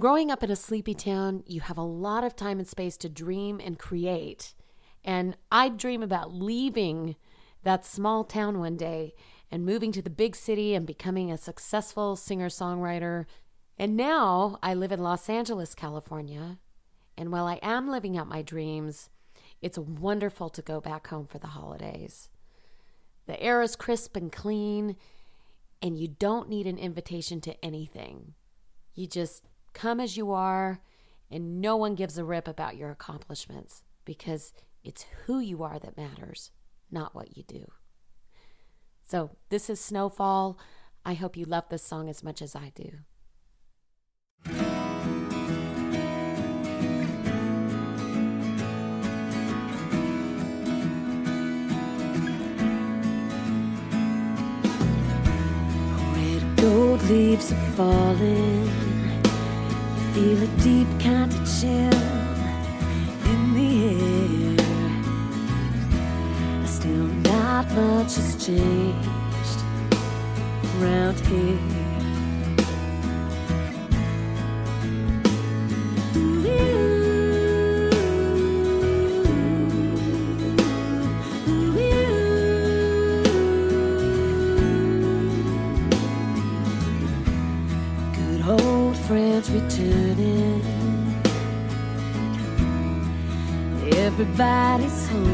Growing 0.00 0.30
up 0.30 0.42
in 0.42 0.50
a 0.50 0.56
sleepy 0.56 0.94
town, 0.94 1.44
you 1.46 1.60
have 1.60 1.78
a 1.78 1.82
lot 1.82 2.24
of 2.24 2.34
time 2.34 2.58
and 2.58 2.66
space 2.66 2.96
to 2.96 3.08
dream 3.08 3.60
and 3.62 3.78
create. 3.78 4.54
And 5.04 5.36
I'd 5.52 5.76
dream 5.76 6.02
about 6.02 6.34
leaving 6.34 7.16
that 7.62 7.86
small 7.86 8.24
town 8.24 8.58
one 8.58 8.76
day 8.76 9.14
and 9.50 9.64
moving 9.64 9.92
to 9.92 10.02
the 10.02 10.10
big 10.10 10.34
city 10.34 10.74
and 10.74 10.86
becoming 10.86 11.30
a 11.30 11.38
successful 11.38 12.16
singer 12.16 12.48
songwriter. 12.48 13.26
And 13.78 13.96
now 13.96 14.58
I 14.62 14.74
live 14.74 14.90
in 14.90 15.00
Los 15.00 15.28
Angeles, 15.28 15.74
California. 15.74 16.58
And 17.16 17.30
while 17.30 17.46
I 17.46 17.60
am 17.62 17.88
living 17.88 18.16
out 18.16 18.26
my 18.26 18.42
dreams, 18.42 19.10
it's 19.64 19.78
wonderful 19.78 20.50
to 20.50 20.60
go 20.60 20.78
back 20.78 21.06
home 21.06 21.26
for 21.26 21.38
the 21.38 21.46
holidays. 21.46 22.28
The 23.26 23.42
air 23.42 23.62
is 23.62 23.76
crisp 23.76 24.14
and 24.14 24.30
clean, 24.30 24.94
and 25.80 25.98
you 25.98 26.06
don't 26.06 26.50
need 26.50 26.66
an 26.66 26.76
invitation 26.76 27.40
to 27.40 27.64
anything. 27.64 28.34
You 28.94 29.06
just 29.06 29.42
come 29.72 30.00
as 30.00 30.18
you 30.18 30.32
are, 30.32 30.82
and 31.30 31.62
no 31.62 31.76
one 31.76 31.94
gives 31.94 32.18
a 32.18 32.26
rip 32.26 32.46
about 32.46 32.76
your 32.76 32.90
accomplishments 32.90 33.82
because 34.04 34.52
it's 34.84 35.06
who 35.24 35.38
you 35.38 35.62
are 35.62 35.78
that 35.78 35.96
matters, 35.96 36.50
not 36.90 37.14
what 37.14 37.34
you 37.34 37.42
do. 37.44 37.64
So, 39.06 39.30
this 39.48 39.70
is 39.70 39.80
Snowfall. 39.80 40.58
I 41.06 41.14
hope 41.14 41.38
you 41.38 41.46
love 41.46 41.70
this 41.70 41.82
song 41.82 42.10
as 42.10 42.22
much 42.22 42.42
as 42.42 42.54
I 42.54 42.70
do. 42.74 42.90
Leaves 57.08 57.52
are 57.52 57.70
falling. 57.76 58.64
You 59.94 60.04
feel 60.14 60.42
a 60.42 60.46
deep 60.62 60.88
kind 61.00 61.32
of 61.32 61.60
chill 61.60 62.00
in 63.30 63.54
the 63.54 63.70
air. 64.50 64.66
Still, 66.66 67.08
not 67.30 67.70
much 67.72 68.16
has 68.16 68.46
changed 68.46 69.60
around 70.78 71.20
here. 71.20 71.83
Everybody's 94.36 95.08
home. 95.10 95.33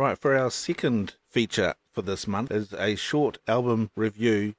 Right, 0.00 0.16
for 0.16 0.34
our 0.34 0.50
second 0.50 1.16
feature 1.28 1.74
for 1.92 2.00
this 2.00 2.26
month 2.26 2.50
is 2.50 2.72
a 2.72 2.96
short 2.96 3.36
album 3.46 3.90
review. 3.94 4.54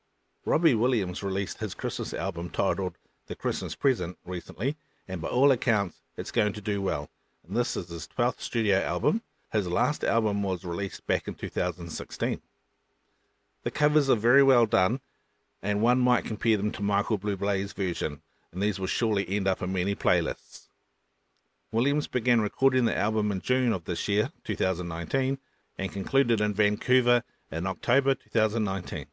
Robbie 0.45 0.75
Williams 0.75 1.23
released 1.23 1.57
his 1.57 1.73
Christmas 1.73 2.13
album 2.13 2.51
titled 2.51 2.99
The 3.25 3.33
Christmas 3.33 3.73
Present 3.73 4.19
recently, 4.23 4.75
and 5.07 5.19
by 5.19 5.29
all 5.29 5.51
accounts, 5.51 6.03
it's 6.15 6.29
going 6.29 6.53
to 6.53 6.61
do 6.61 6.79
well. 6.79 7.09
And 7.43 7.57
this 7.57 7.75
is 7.75 7.89
his 7.89 8.07
12th 8.07 8.39
studio 8.39 8.81
album. 8.81 9.23
His 9.51 9.67
last 9.67 10.03
album 10.03 10.43
was 10.43 10.63
released 10.63 11.07
back 11.07 11.27
in 11.27 11.33
2016. 11.33 12.39
The 13.63 13.71
covers 13.71 14.11
are 14.11 14.15
very 14.15 14.43
well 14.43 14.67
done, 14.67 14.99
and 15.63 15.81
one 15.81 15.97
might 15.97 16.23
compare 16.23 16.57
them 16.57 16.69
to 16.73 16.83
Michael 16.83 17.17
Blue 17.17 17.35
Bublé's 17.35 17.73
version, 17.73 18.21
and 18.53 18.61
these 18.61 18.79
will 18.79 18.85
surely 18.85 19.27
end 19.27 19.47
up 19.47 19.63
in 19.63 19.73
many 19.73 19.95
playlists. 19.95 20.60
Williams 21.73 22.07
began 22.07 22.41
recording 22.41 22.83
the 22.83 22.97
album 22.97 23.31
in 23.31 23.39
June 23.39 23.71
of 23.71 23.85
this 23.85 24.09
year, 24.09 24.31
2019, 24.43 25.37
and 25.77 25.91
concluded 25.91 26.41
in 26.41 26.53
Vancouver 26.53 27.23
in 27.49 27.65
October 27.65 28.13
2019. 28.13 29.05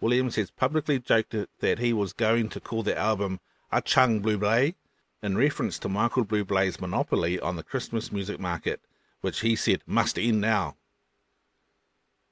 Williams 0.00 0.34
has 0.34 0.50
publicly 0.50 0.98
joked 0.98 1.36
that 1.60 1.78
he 1.78 1.92
was 1.92 2.12
going 2.12 2.48
to 2.48 2.58
call 2.58 2.82
the 2.82 2.98
album 2.98 3.38
Achtung 3.72 4.20
Bublé, 4.20 4.74
in 5.22 5.36
reference 5.36 5.78
to 5.78 5.88
Michael 5.88 6.24
Bublé's 6.24 6.80
monopoly 6.80 7.38
on 7.38 7.54
the 7.54 7.62
Christmas 7.62 8.10
music 8.10 8.40
market, 8.40 8.80
which 9.20 9.40
he 9.40 9.54
said 9.54 9.82
must 9.86 10.18
end 10.18 10.40
now. 10.40 10.76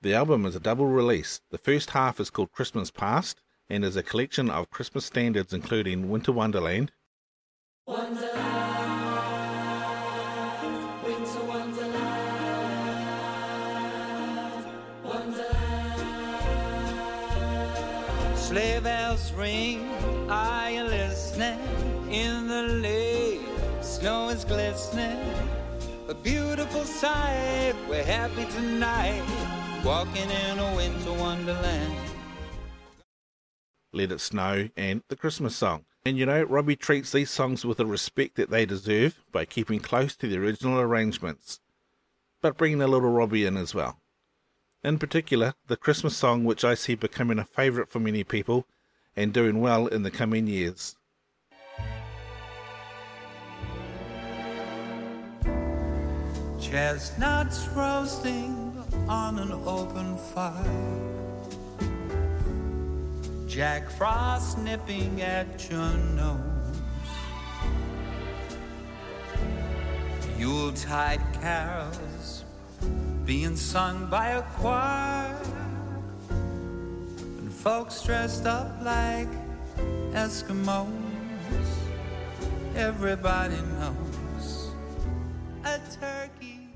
The 0.03 0.15
album 0.15 0.45
is 0.45 0.57
a 0.57 0.61
double 0.61 0.87
release. 0.87 1.41
The 1.51 1.59
first 1.59 1.91
half 1.91 2.19
is 2.19 2.31
called 2.31 2.53
Christmas 2.53 2.91
Past 2.91 3.41
and 3.69 3.85
is 3.85 3.97
a 3.97 4.03
collection 4.03 4.51
of 4.51 4.71
Christmas 4.71 5.05
standards 5.07 5.53
including 5.53 6.09
Winter 6.09 6.33
Wonderland, 6.33 6.91
Sleigh 18.47 18.79
bells 18.79 19.33
ring, 19.33 19.91
are 20.31 20.71
you 20.71 20.85
listening? 20.85 21.59
In 22.09 22.47
the 22.47 22.63
lane, 22.81 23.45
snow 23.83 24.29
is 24.29 24.45
glistening. 24.45 25.19
A 26.07 26.15
beautiful 26.15 26.85
sight, 26.85 27.75
we're 27.89 28.05
happy 28.05 28.45
tonight, 28.53 29.25
walking 29.85 30.31
in 30.31 30.61
a 30.61 30.77
winter 30.77 31.13
wonderland. 31.15 31.93
Let 33.93 34.13
It 34.13 34.21
Snow, 34.21 34.69
and 34.77 35.03
The 35.09 35.17
Christmas 35.17 35.57
Song. 35.57 35.85
And 36.05 36.17
you 36.17 36.25
know, 36.25 36.45
Robbie 36.45 36.77
treats 36.77 37.11
these 37.11 37.31
songs 37.31 37.65
with 37.65 37.79
the 37.79 37.87
respect 37.87 38.37
that 38.37 38.51
they 38.51 38.65
deserve 38.65 39.25
by 39.33 39.45
keeping 39.45 39.81
close 39.81 40.15
to 40.15 40.29
the 40.29 40.39
original 40.39 40.79
arrangements, 40.79 41.59
but 42.41 42.57
bringing 42.57 42.81
a 42.81 42.87
little 42.87 43.11
Robbie 43.11 43.45
in 43.45 43.57
as 43.57 43.75
well. 43.75 43.99
In 44.87 45.01
particular, 45.01 45.55
the 45.66 45.77
Christmas 45.77 46.16
song, 46.16 46.44
which 46.44 46.64
I 46.64 46.75
see 46.75 46.94
becoming 46.94 47.40
a 47.40 47.44
favourite 47.44 47.88
for 47.88 47.99
many 47.99 48.22
people 48.22 48.68
and 49.16 49.33
doing 49.33 49.61
well 49.61 49.88
in 49.88 50.05
the 50.05 50.12
coming 50.12 50.46
years. 50.46 50.94
Chestnuts 56.61 57.66
roasting 57.75 58.81
on 59.09 59.40
an 59.40 59.51
open 59.66 60.16
fire. 60.16 61.01
Jack 63.49 63.90
Frost 63.90 64.57
nipping 64.59 65.20
at 65.20 65.68
your 65.68 65.92
nose. 66.14 66.38
Yuletide 70.38 71.22
carols 71.42 72.46
being 73.27 73.57
sung 73.57 74.07
by 74.09 74.29
a 74.29 74.43
choir. 74.43 75.37
And 76.31 77.53
folks 77.53 78.01
dressed 78.03 78.47
up 78.47 78.71
like 78.83 79.29
Eskimos. 80.12 80.87
Everybody 82.77 83.57
knows 83.79 84.71
a 85.65 85.81
turkey. 86.01 86.69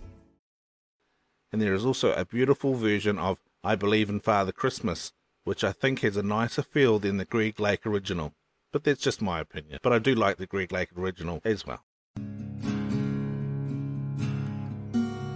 And 1.52 1.62
there 1.62 1.74
is 1.74 1.84
also 1.84 2.12
a 2.14 2.24
beautiful 2.24 2.74
version 2.74 3.16
of 3.18 3.38
I 3.62 3.76
Believe 3.76 4.10
in 4.10 4.18
Father 4.18 4.52
Christmas, 4.52 5.12
which 5.44 5.62
I 5.62 5.70
think 5.70 6.00
has 6.00 6.16
a 6.16 6.22
nicer 6.22 6.62
feel 6.62 6.98
than 6.98 7.18
the 7.18 7.24
Greg 7.24 7.60
Lake 7.60 7.86
original. 7.86 8.32
But 8.72 8.82
that's 8.82 9.02
just 9.02 9.22
my 9.22 9.40
opinion. 9.40 9.78
But 9.82 9.92
I 9.92 10.00
do 10.00 10.14
like 10.16 10.38
the 10.38 10.46
Greg 10.46 10.72
Lake 10.72 10.88
original 10.96 11.40
as 11.44 11.64
well. 11.64 11.84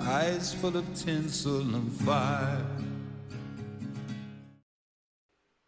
eyes 0.00 0.52
full 0.54 0.76
of 0.76 0.94
tinsel 0.94 1.60
and 1.60 1.92
fire. 1.92 2.64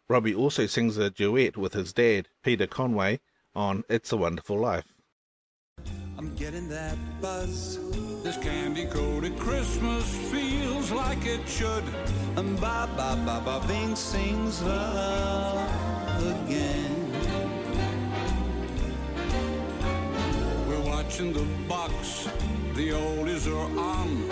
Robbie 0.09 0.35
also 0.35 0.65
sings 0.65 0.97
a 0.97 1.09
duet 1.09 1.55
with 1.55 1.73
his 1.73 1.93
dad, 1.93 2.27
Peter 2.43 2.67
Conway, 2.67 3.19
on 3.55 3.83
It's 3.89 4.11
a 4.11 4.17
Wonderful 4.17 4.59
Life. 4.59 4.93
I'm 6.17 6.35
getting 6.35 6.67
that 6.69 6.97
buzz. 7.21 7.79
This 8.21 8.37
candy 8.37 8.85
coated 8.85 9.37
Christmas 9.39 10.05
feels 10.29 10.91
like 10.91 11.25
it 11.25 11.47
should. 11.49 11.83
And 12.35 12.59
ba 12.61 12.87
ba 12.95 13.17
ba 13.25 13.41
ba 13.43 13.65
Bing 13.67 13.95
sings 13.95 14.61
love 14.61 15.67
again. 16.19 17.11
We're 20.67 20.81
watching 20.81 21.33
the 21.33 21.45
box, 21.67 22.29
the 22.75 22.89
oldies 22.89 23.47
are 23.47 23.79
on. 23.79 24.29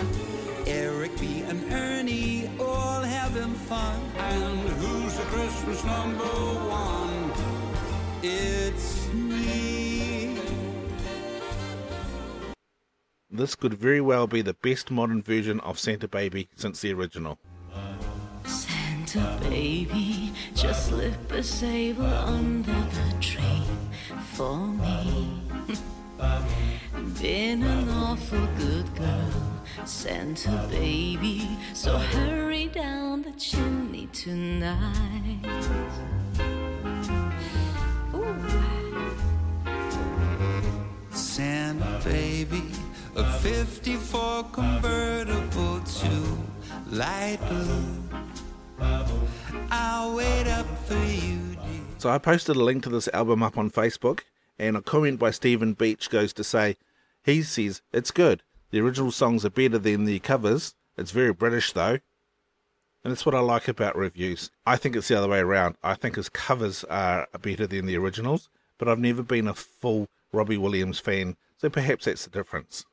Eric 0.66 1.18
B. 1.20 1.42
and 1.42 1.72
Ernie 1.72 2.50
all 2.58 3.02
having 3.02 3.54
fun. 3.54 4.00
And 4.18 4.68
who's 4.80 5.16
the 5.16 5.24
Christmas 5.24 5.84
number 5.84 6.24
one? 6.24 7.32
It's 8.22 9.08
me. 9.12 10.38
This 13.30 13.54
could 13.54 13.74
very 13.74 14.00
well 14.00 14.26
be 14.26 14.42
the 14.42 14.54
best 14.54 14.90
modern 14.90 15.22
version 15.22 15.60
of 15.60 15.78
Santa 15.78 16.08
Baby 16.08 16.48
since 16.56 16.80
the 16.80 16.92
original. 16.92 17.38
Santa 18.44 19.38
baby, 19.42 20.32
just 20.54 20.88
slip 20.88 21.32
a 21.32 21.42
sable 21.42 22.04
under 22.04 22.72
the 22.72 23.14
tree 23.20 23.62
for 24.34 24.56
me. 24.56 25.42
Been 27.20 27.62
an 27.62 27.88
awful 27.88 28.46
good 28.56 28.94
girl, 28.94 29.32
Santa 29.84 30.66
baby, 30.70 31.46
so 31.74 31.98
hurry 31.98 32.66
down 32.68 33.22
the 33.22 33.32
chimney 33.32 34.08
tonight. 34.12 35.40
Santa 41.10 42.00
baby, 42.04 42.64
a 43.16 43.24
54 43.40 44.44
convertible 44.44 45.80
to 45.80 46.38
light 46.86 47.38
blue. 47.48 48.02
I'll 49.70 50.14
wait 50.14 50.46
up 50.48 50.66
for 50.86 50.94
you. 51.04 51.56
So 51.98 52.08
I 52.08 52.18
posted 52.18 52.56
a 52.56 52.64
link 52.64 52.82
to 52.84 52.88
this 52.88 53.08
album 53.12 53.42
up 53.42 53.58
on 53.58 53.70
Facebook, 53.70 54.20
and 54.60 54.76
a 54.76 54.82
comment 54.82 55.18
by 55.18 55.30
Stephen 55.30 55.72
Beach 55.72 56.10
goes 56.10 56.34
to 56.34 56.44
say, 56.44 56.76
he 57.24 57.42
says, 57.42 57.80
it's 57.92 58.10
good. 58.10 58.42
The 58.70 58.80
original 58.80 59.10
songs 59.10 59.44
are 59.44 59.50
better 59.50 59.78
than 59.78 60.04
the 60.04 60.18
covers. 60.18 60.74
It's 60.98 61.12
very 61.12 61.32
British 61.32 61.72
though. 61.72 61.98
And 63.02 63.10
that's 63.10 63.24
what 63.24 63.34
I 63.34 63.40
like 63.40 63.68
about 63.68 63.96
reviews. 63.96 64.50
I 64.66 64.76
think 64.76 64.94
it's 64.94 65.08
the 65.08 65.16
other 65.16 65.28
way 65.28 65.38
around. 65.38 65.76
I 65.82 65.94
think 65.94 66.16
his 66.16 66.28
covers 66.28 66.84
are 66.84 67.26
better 67.40 67.66
than 67.66 67.86
the 67.86 67.96
originals, 67.96 68.50
but 68.76 68.86
I've 68.86 68.98
never 68.98 69.22
been 69.22 69.48
a 69.48 69.54
full 69.54 70.08
Robbie 70.30 70.58
Williams 70.58 70.98
fan, 70.98 71.36
so 71.56 71.70
perhaps 71.70 72.04
that's 72.04 72.24
the 72.24 72.30
difference. 72.30 72.84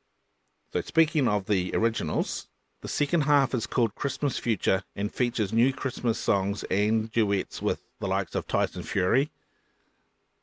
So 0.72 0.80
speaking 0.80 1.28
of 1.28 1.44
the 1.44 1.74
originals, 1.74 2.48
the 2.80 2.88
second 2.88 3.22
half 3.22 3.52
is 3.52 3.66
called 3.66 3.94
Christmas 3.94 4.38
Future 4.38 4.84
and 4.96 5.12
features 5.12 5.52
new 5.52 5.74
Christmas 5.74 6.18
songs 6.18 6.64
and 6.64 7.12
duets 7.12 7.60
with 7.60 7.82
the 8.00 8.08
likes 8.08 8.34
of 8.34 8.46
Tyson 8.46 8.82
Fury, 8.82 9.30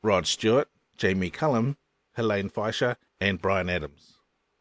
Rod 0.02 0.28
Stewart, 0.28 0.68
Jamie 0.96 1.30
Cullum, 1.30 1.76
Helene 2.14 2.48
Fischer, 2.48 2.96
and 3.20 3.40
Bryan 3.40 3.70
Adams. 3.70 4.14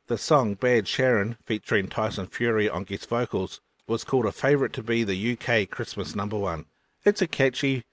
The 0.08 0.18
song 0.18 0.54
Bad 0.54 0.88
Sharon, 0.88 1.38
featuring 1.44 1.88
Tyson 1.88 2.28
Fury 2.28 2.70
on 2.70 2.84
guest 2.84 3.10
vocals, 3.10 3.62
was 3.88 4.04
called 4.04 4.26
a 4.26 4.32
favourite 4.32 4.74
to 4.74 4.84
be 4.84 5.04
the 5.04 5.38
UK 5.38 5.70
Christmas 5.70 6.16
number 6.16 6.38
one. 6.38 6.66
It's 7.04 7.22
a 7.22 7.28
catchy, 7.28 7.84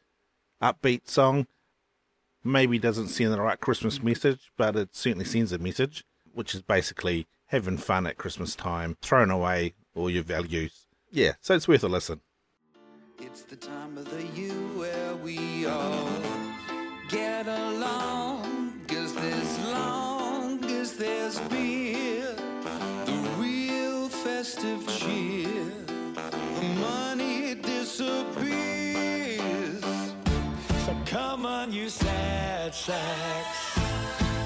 upbeat 0.62 1.08
song. 1.08 1.46
Maybe 2.44 2.78
doesn't 2.78 3.08
send 3.08 3.32
the 3.32 3.40
right 3.40 3.60
Christmas 3.60 4.02
message, 4.02 4.50
but 4.56 4.76
it 4.76 4.94
certainly 4.94 5.24
sends 5.24 5.52
a 5.52 5.58
message, 5.58 6.04
which 6.32 6.54
is 6.54 6.62
basically 6.62 7.26
having 7.46 7.76
fun 7.76 8.06
at 8.06 8.16
Christmas 8.16 8.56
time, 8.56 8.96
throwing 9.02 9.30
away 9.30 9.74
all 9.94 10.10
your 10.10 10.22
values. 10.22 10.86
Yeah, 11.10 11.32
so 11.40 11.54
it's 11.54 11.68
worth 11.68 11.84
a 11.84 11.88
listen. 11.88 12.20
It's 13.18 13.42
the 13.42 13.56
time 13.56 13.96
of 13.98 14.10
the 14.10 14.24
year 14.40 14.52
where 14.74 15.14
we 15.16 15.66
all 15.66 16.08
get 17.08 17.46
along. 17.46 18.31
There's 20.98 21.38
beer, 21.48 22.34
the 23.06 23.12
real 23.38 24.08
festive 24.08 24.86
cheer, 24.86 25.72
the 26.14 26.66
money 26.80 27.54
disappears. 27.54 28.52
So 30.84 30.96
come 31.06 31.46
on, 31.46 31.72
you 31.72 31.88
sad 31.88 32.74
sacks. 32.74 33.78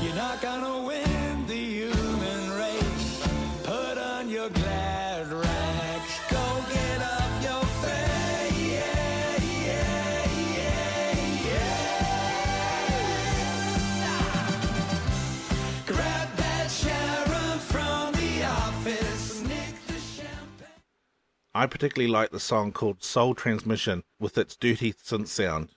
You're 0.00 0.14
not 0.14 0.40
gonna 0.40 0.82
win 0.82 1.35
I 21.56 21.64
particularly 21.64 22.12
like 22.12 22.32
the 22.32 22.38
song 22.38 22.70
called 22.70 23.02
Soul 23.02 23.34
Transmission 23.34 24.02
with 24.20 24.36
its 24.36 24.56
dirty 24.56 24.92
synth 24.92 25.28
sound. 25.28 25.70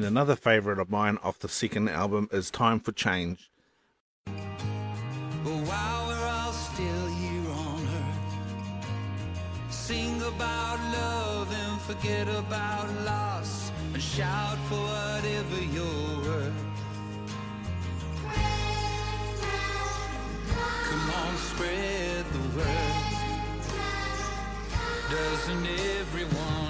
And 0.00 0.06
another 0.06 0.34
favourite 0.34 0.78
of 0.78 0.88
mine 0.88 1.18
off 1.22 1.38
the 1.40 1.46
second 1.46 1.90
album 1.90 2.30
is 2.32 2.50
Time 2.50 2.80
for 2.80 2.90
Change. 2.90 3.50
While 4.24 6.06
we're 6.06 6.26
all 6.26 6.52
still 6.54 7.06
here 7.06 7.50
on 7.50 7.82
earth, 7.82 9.70
sing 9.70 10.16
about 10.22 10.80
love 10.94 11.52
and 11.52 11.78
forget 11.82 12.28
about 12.28 12.88
loss, 13.04 13.70
and 13.92 14.02
shout 14.02 14.56
for 14.70 14.76
whatever 14.76 15.60
you're 15.70 16.20
worth. 16.24 16.64
Come 20.88 21.10
on, 21.10 21.36
spread 21.36 22.24
the 22.32 22.38
word. 22.56 23.10
Doesn't 25.10 25.66
everyone 25.98 26.69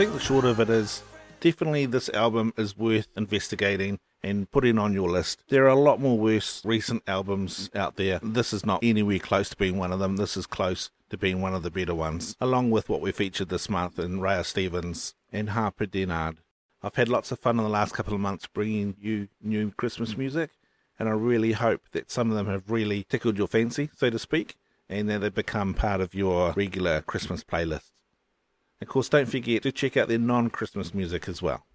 think 0.00 0.14
the 0.14 0.18
short 0.18 0.46
of 0.46 0.58
it 0.58 0.70
is 0.70 1.02
definitely 1.40 1.84
this 1.84 2.08
album 2.14 2.54
is 2.56 2.74
worth 2.74 3.08
investigating 3.18 3.98
and 4.22 4.50
putting 4.50 4.78
on 4.78 4.94
your 4.94 5.10
list. 5.10 5.44
There 5.50 5.66
are 5.66 5.68
a 5.68 5.74
lot 5.74 6.00
more 6.00 6.16
worse 6.16 6.64
recent 6.64 7.02
albums 7.06 7.68
out 7.74 7.96
there. 7.96 8.18
This 8.22 8.54
is 8.54 8.64
not 8.64 8.82
anywhere 8.82 9.18
close 9.18 9.50
to 9.50 9.56
being 9.58 9.76
one 9.76 9.92
of 9.92 9.98
them. 9.98 10.16
This 10.16 10.38
is 10.38 10.46
close 10.46 10.88
to 11.10 11.18
being 11.18 11.42
one 11.42 11.54
of 11.54 11.62
the 11.62 11.70
better 11.70 11.94
ones, 11.94 12.34
along 12.40 12.70
with 12.70 12.88
what 12.88 13.02
we 13.02 13.12
featured 13.12 13.50
this 13.50 13.68
month 13.68 13.98
in 13.98 14.20
Raya 14.20 14.42
Stevens 14.42 15.16
and 15.30 15.50
Harper 15.50 15.84
Denard. 15.84 16.38
I've 16.82 16.96
had 16.96 17.10
lots 17.10 17.30
of 17.30 17.38
fun 17.38 17.58
in 17.58 17.64
the 17.64 17.68
last 17.68 17.92
couple 17.92 18.14
of 18.14 18.20
months 18.20 18.46
bringing 18.46 18.96
you 18.98 19.28
new 19.42 19.70
Christmas 19.72 20.16
music, 20.16 20.48
and 20.98 21.10
I 21.10 21.12
really 21.12 21.52
hope 21.52 21.82
that 21.92 22.10
some 22.10 22.30
of 22.30 22.38
them 22.38 22.46
have 22.46 22.70
really 22.70 23.04
tickled 23.10 23.36
your 23.36 23.48
fancy, 23.48 23.90
so 23.98 24.08
to 24.08 24.18
speak, 24.18 24.56
and 24.88 25.10
that 25.10 25.18
they 25.18 25.28
become 25.28 25.74
part 25.74 26.00
of 26.00 26.14
your 26.14 26.52
regular 26.52 27.02
Christmas 27.02 27.44
playlist. 27.44 27.99
Of 28.82 28.88
course, 28.88 29.10
don't 29.10 29.28
forget 29.28 29.62
to 29.64 29.72
check 29.72 29.96
out 29.96 30.08
their 30.08 30.18
non 30.18 30.48
Christmas 30.48 30.94
music 30.94 31.28
as 31.28 31.42
well. 31.42 31.66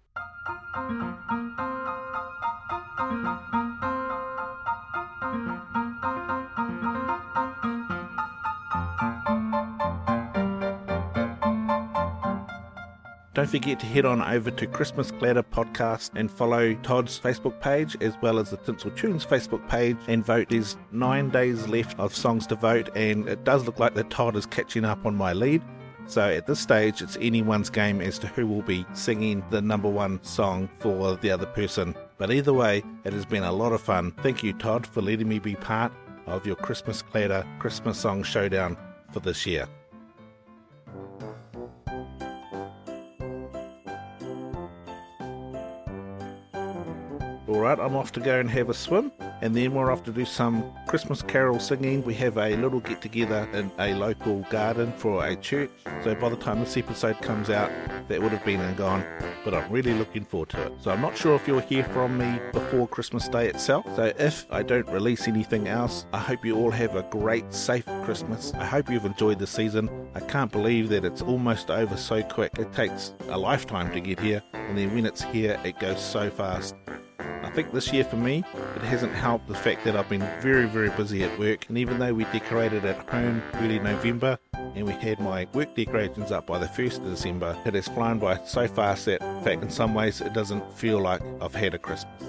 Don't 13.34 13.50
forget 13.50 13.78
to 13.80 13.86
head 13.86 14.06
on 14.06 14.22
over 14.22 14.50
to 14.50 14.66
Christmas 14.66 15.10
Clatter 15.10 15.42
Podcast 15.42 16.12
and 16.14 16.30
follow 16.30 16.72
Todd's 16.76 17.20
Facebook 17.20 17.60
page 17.60 17.94
as 18.00 18.16
well 18.22 18.38
as 18.38 18.50
the 18.50 18.56
Tinsel 18.56 18.90
Tunes 18.92 19.26
Facebook 19.26 19.68
page 19.68 19.98
and 20.08 20.24
vote. 20.24 20.48
There's 20.48 20.78
nine 20.90 21.28
days 21.28 21.68
left 21.68 22.00
of 22.00 22.16
songs 22.16 22.46
to 22.46 22.56
vote, 22.56 22.88
and 22.96 23.28
it 23.28 23.44
does 23.44 23.66
look 23.66 23.78
like 23.78 23.94
that 23.94 24.08
Todd 24.08 24.36
is 24.36 24.46
catching 24.46 24.86
up 24.86 25.04
on 25.04 25.14
my 25.14 25.34
lead. 25.34 25.62
So 26.08 26.22
at 26.22 26.46
this 26.46 26.60
stage, 26.60 27.02
it's 27.02 27.18
anyone's 27.20 27.68
game 27.68 28.00
as 28.00 28.18
to 28.20 28.26
who 28.28 28.46
will 28.46 28.62
be 28.62 28.86
singing 28.94 29.44
the 29.50 29.60
number 29.60 29.88
one 29.88 30.22
song 30.22 30.70
for 30.78 31.16
the 31.16 31.30
other 31.30 31.46
person. 31.46 31.94
But 32.16 32.30
either 32.30 32.52
way, 32.52 32.82
it 33.04 33.12
has 33.12 33.26
been 33.26 33.42
a 33.42 33.52
lot 33.52 33.72
of 33.72 33.80
fun. 33.80 34.12
Thank 34.22 34.42
you, 34.42 34.52
Todd, 34.52 34.86
for 34.86 35.02
letting 35.02 35.28
me 35.28 35.38
be 35.40 35.56
part 35.56 35.92
of 36.26 36.46
your 36.46 36.56
Christmas 36.56 37.02
Clatter 37.02 37.44
Christmas 37.58 37.98
Song 37.98 38.22
Showdown 38.22 38.76
for 39.12 39.20
this 39.20 39.46
year. 39.46 39.66
Alright, 47.48 47.80
I'm 47.80 47.96
off 47.96 48.12
to 48.12 48.20
go 48.20 48.38
and 48.38 48.50
have 48.50 48.70
a 48.70 48.74
swim, 48.74 49.10
and 49.42 49.54
then 49.54 49.74
we're 49.74 49.90
off 49.90 50.04
to 50.04 50.12
do 50.12 50.24
some 50.24 50.64
Christmas 50.86 51.22
carol 51.22 51.58
singing. 51.58 52.02
We 52.04 52.14
have 52.14 52.38
a 52.38 52.56
little 52.56 52.80
get 52.80 53.00
together 53.02 53.48
in 53.52 53.70
a 53.78 53.94
local 53.94 54.40
garden 54.50 54.92
for 54.96 55.26
a 55.26 55.36
church, 55.36 55.70
so 56.02 56.14
by 56.14 56.28
the 56.28 56.36
time 56.36 56.60
this 56.60 56.76
episode 56.76 57.20
comes 57.22 57.50
out, 57.50 57.70
that 58.08 58.22
would 58.22 58.32
have 58.32 58.44
been 58.44 58.60
and 58.60 58.76
gone, 58.76 59.04
but 59.44 59.54
I'm 59.54 59.70
really 59.70 59.92
looking 59.92 60.24
forward 60.24 60.50
to 60.50 60.66
it. 60.66 60.72
So 60.80 60.90
I'm 60.90 61.00
not 61.00 61.16
sure 61.16 61.34
if 61.34 61.48
you'll 61.48 61.60
hear 61.60 61.84
from 61.84 62.18
me 62.18 62.40
before 62.52 62.86
Christmas 62.86 63.28
Day 63.28 63.48
itself, 63.48 63.84
so 63.96 64.12
if 64.18 64.46
I 64.50 64.62
don't 64.62 64.88
release 64.88 65.28
anything 65.28 65.68
else, 65.68 66.06
I 66.12 66.18
hope 66.18 66.44
you 66.44 66.56
all 66.56 66.70
have 66.70 66.96
a 66.96 67.02
great, 67.02 67.52
safe 67.52 67.86
Christmas. 68.04 68.52
I 68.54 68.64
hope 68.64 68.90
you've 68.90 69.04
enjoyed 69.04 69.38
the 69.38 69.46
season. 69.46 69.90
I 70.14 70.20
can't 70.20 70.52
believe 70.52 70.88
that 70.90 71.04
it's 71.04 71.22
almost 71.22 71.70
over 71.70 71.96
so 71.96 72.22
quick. 72.22 72.52
It 72.58 72.72
takes 72.72 73.12
a 73.28 73.38
lifetime 73.38 73.92
to 73.92 74.00
get 74.00 74.20
here, 74.20 74.42
and 74.52 74.78
then 74.78 74.94
when 74.94 75.06
it's 75.06 75.22
here, 75.22 75.60
it 75.64 75.78
goes 75.78 76.00
so 76.00 76.30
fast. 76.30 76.74
I 77.42 77.50
think 77.50 77.72
this 77.72 77.92
year 77.92 78.04
for 78.04 78.16
me, 78.16 78.44
it 78.76 78.82
hasn't 78.82 79.14
helped 79.14 79.48
the 79.48 79.54
fact 79.54 79.84
that 79.84 79.96
I've 79.96 80.08
been 80.08 80.26
very, 80.40 80.66
very 80.66 80.90
busy 80.90 81.22
at 81.22 81.38
work. 81.38 81.68
And 81.68 81.78
even 81.78 81.98
though 81.98 82.12
we 82.12 82.24
decorated 82.24 82.84
at 82.84 83.08
home 83.08 83.42
early 83.54 83.78
November 83.78 84.38
and 84.52 84.84
we 84.84 84.92
had 84.92 85.20
my 85.20 85.46
work 85.52 85.74
decorations 85.74 86.32
up 86.32 86.46
by 86.46 86.58
the 86.58 86.66
1st 86.66 86.98
of 86.98 87.04
December, 87.04 87.56
it 87.64 87.74
has 87.74 87.88
flown 87.88 88.18
by 88.18 88.42
so 88.44 88.66
fast 88.66 89.06
that, 89.06 89.22
in 89.22 89.44
fact, 89.44 89.62
in 89.62 89.70
some 89.70 89.94
ways, 89.94 90.20
it 90.20 90.32
doesn't 90.32 90.72
feel 90.74 91.00
like 91.00 91.22
I've 91.40 91.54
had 91.54 91.74
a 91.74 91.78
Christmas. 91.78 92.22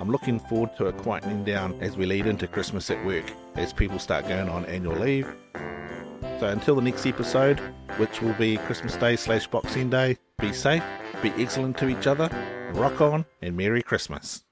I'm 0.00 0.10
looking 0.10 0.38
forward 0.38 0.76
to 0.76 0.86
it 0.86 0.96
quietening 0.98 1.44
down 1.44 1.76
as 1.80 1.96
we 1.96 2.06
lead 2.06 2.26
into 2.26 2.46
Christmas 2.46 2.90
at 2.90 3.04
work, 3.04 3.30
as 3.56 3.72
people 3.72 3.98
start 3.98 4.28
going 4.28 4.48
on 4.48 4.64
annual 4.66 4.96
leave. 4.96 5.28
So 6.40 6.46
until 6.46 6.76
the 6.76 6.82
next 6.82 7.04
episode, 7.04 7.58
which 7.96 8.22
will 8.22 8.34
be 8.34 8.58
Christmas 8.58 8.96
Day 8.96 9.16
slash 9.16 9.48
Boxing 9.48 9.90
Day, 9.90 10.16
be 10.38 10.52
safe, 10.52 10.84
be 11.22 11.32
excellent 11.36 11.76
to 11.78 11.88
each 11.88 12.06
other, 12.06 12.28
rock 12.72 13.00
on, 13.00 13.26
and 13.42 13.56
Merry 13.56 13.82
Christmas. 13.82 14.42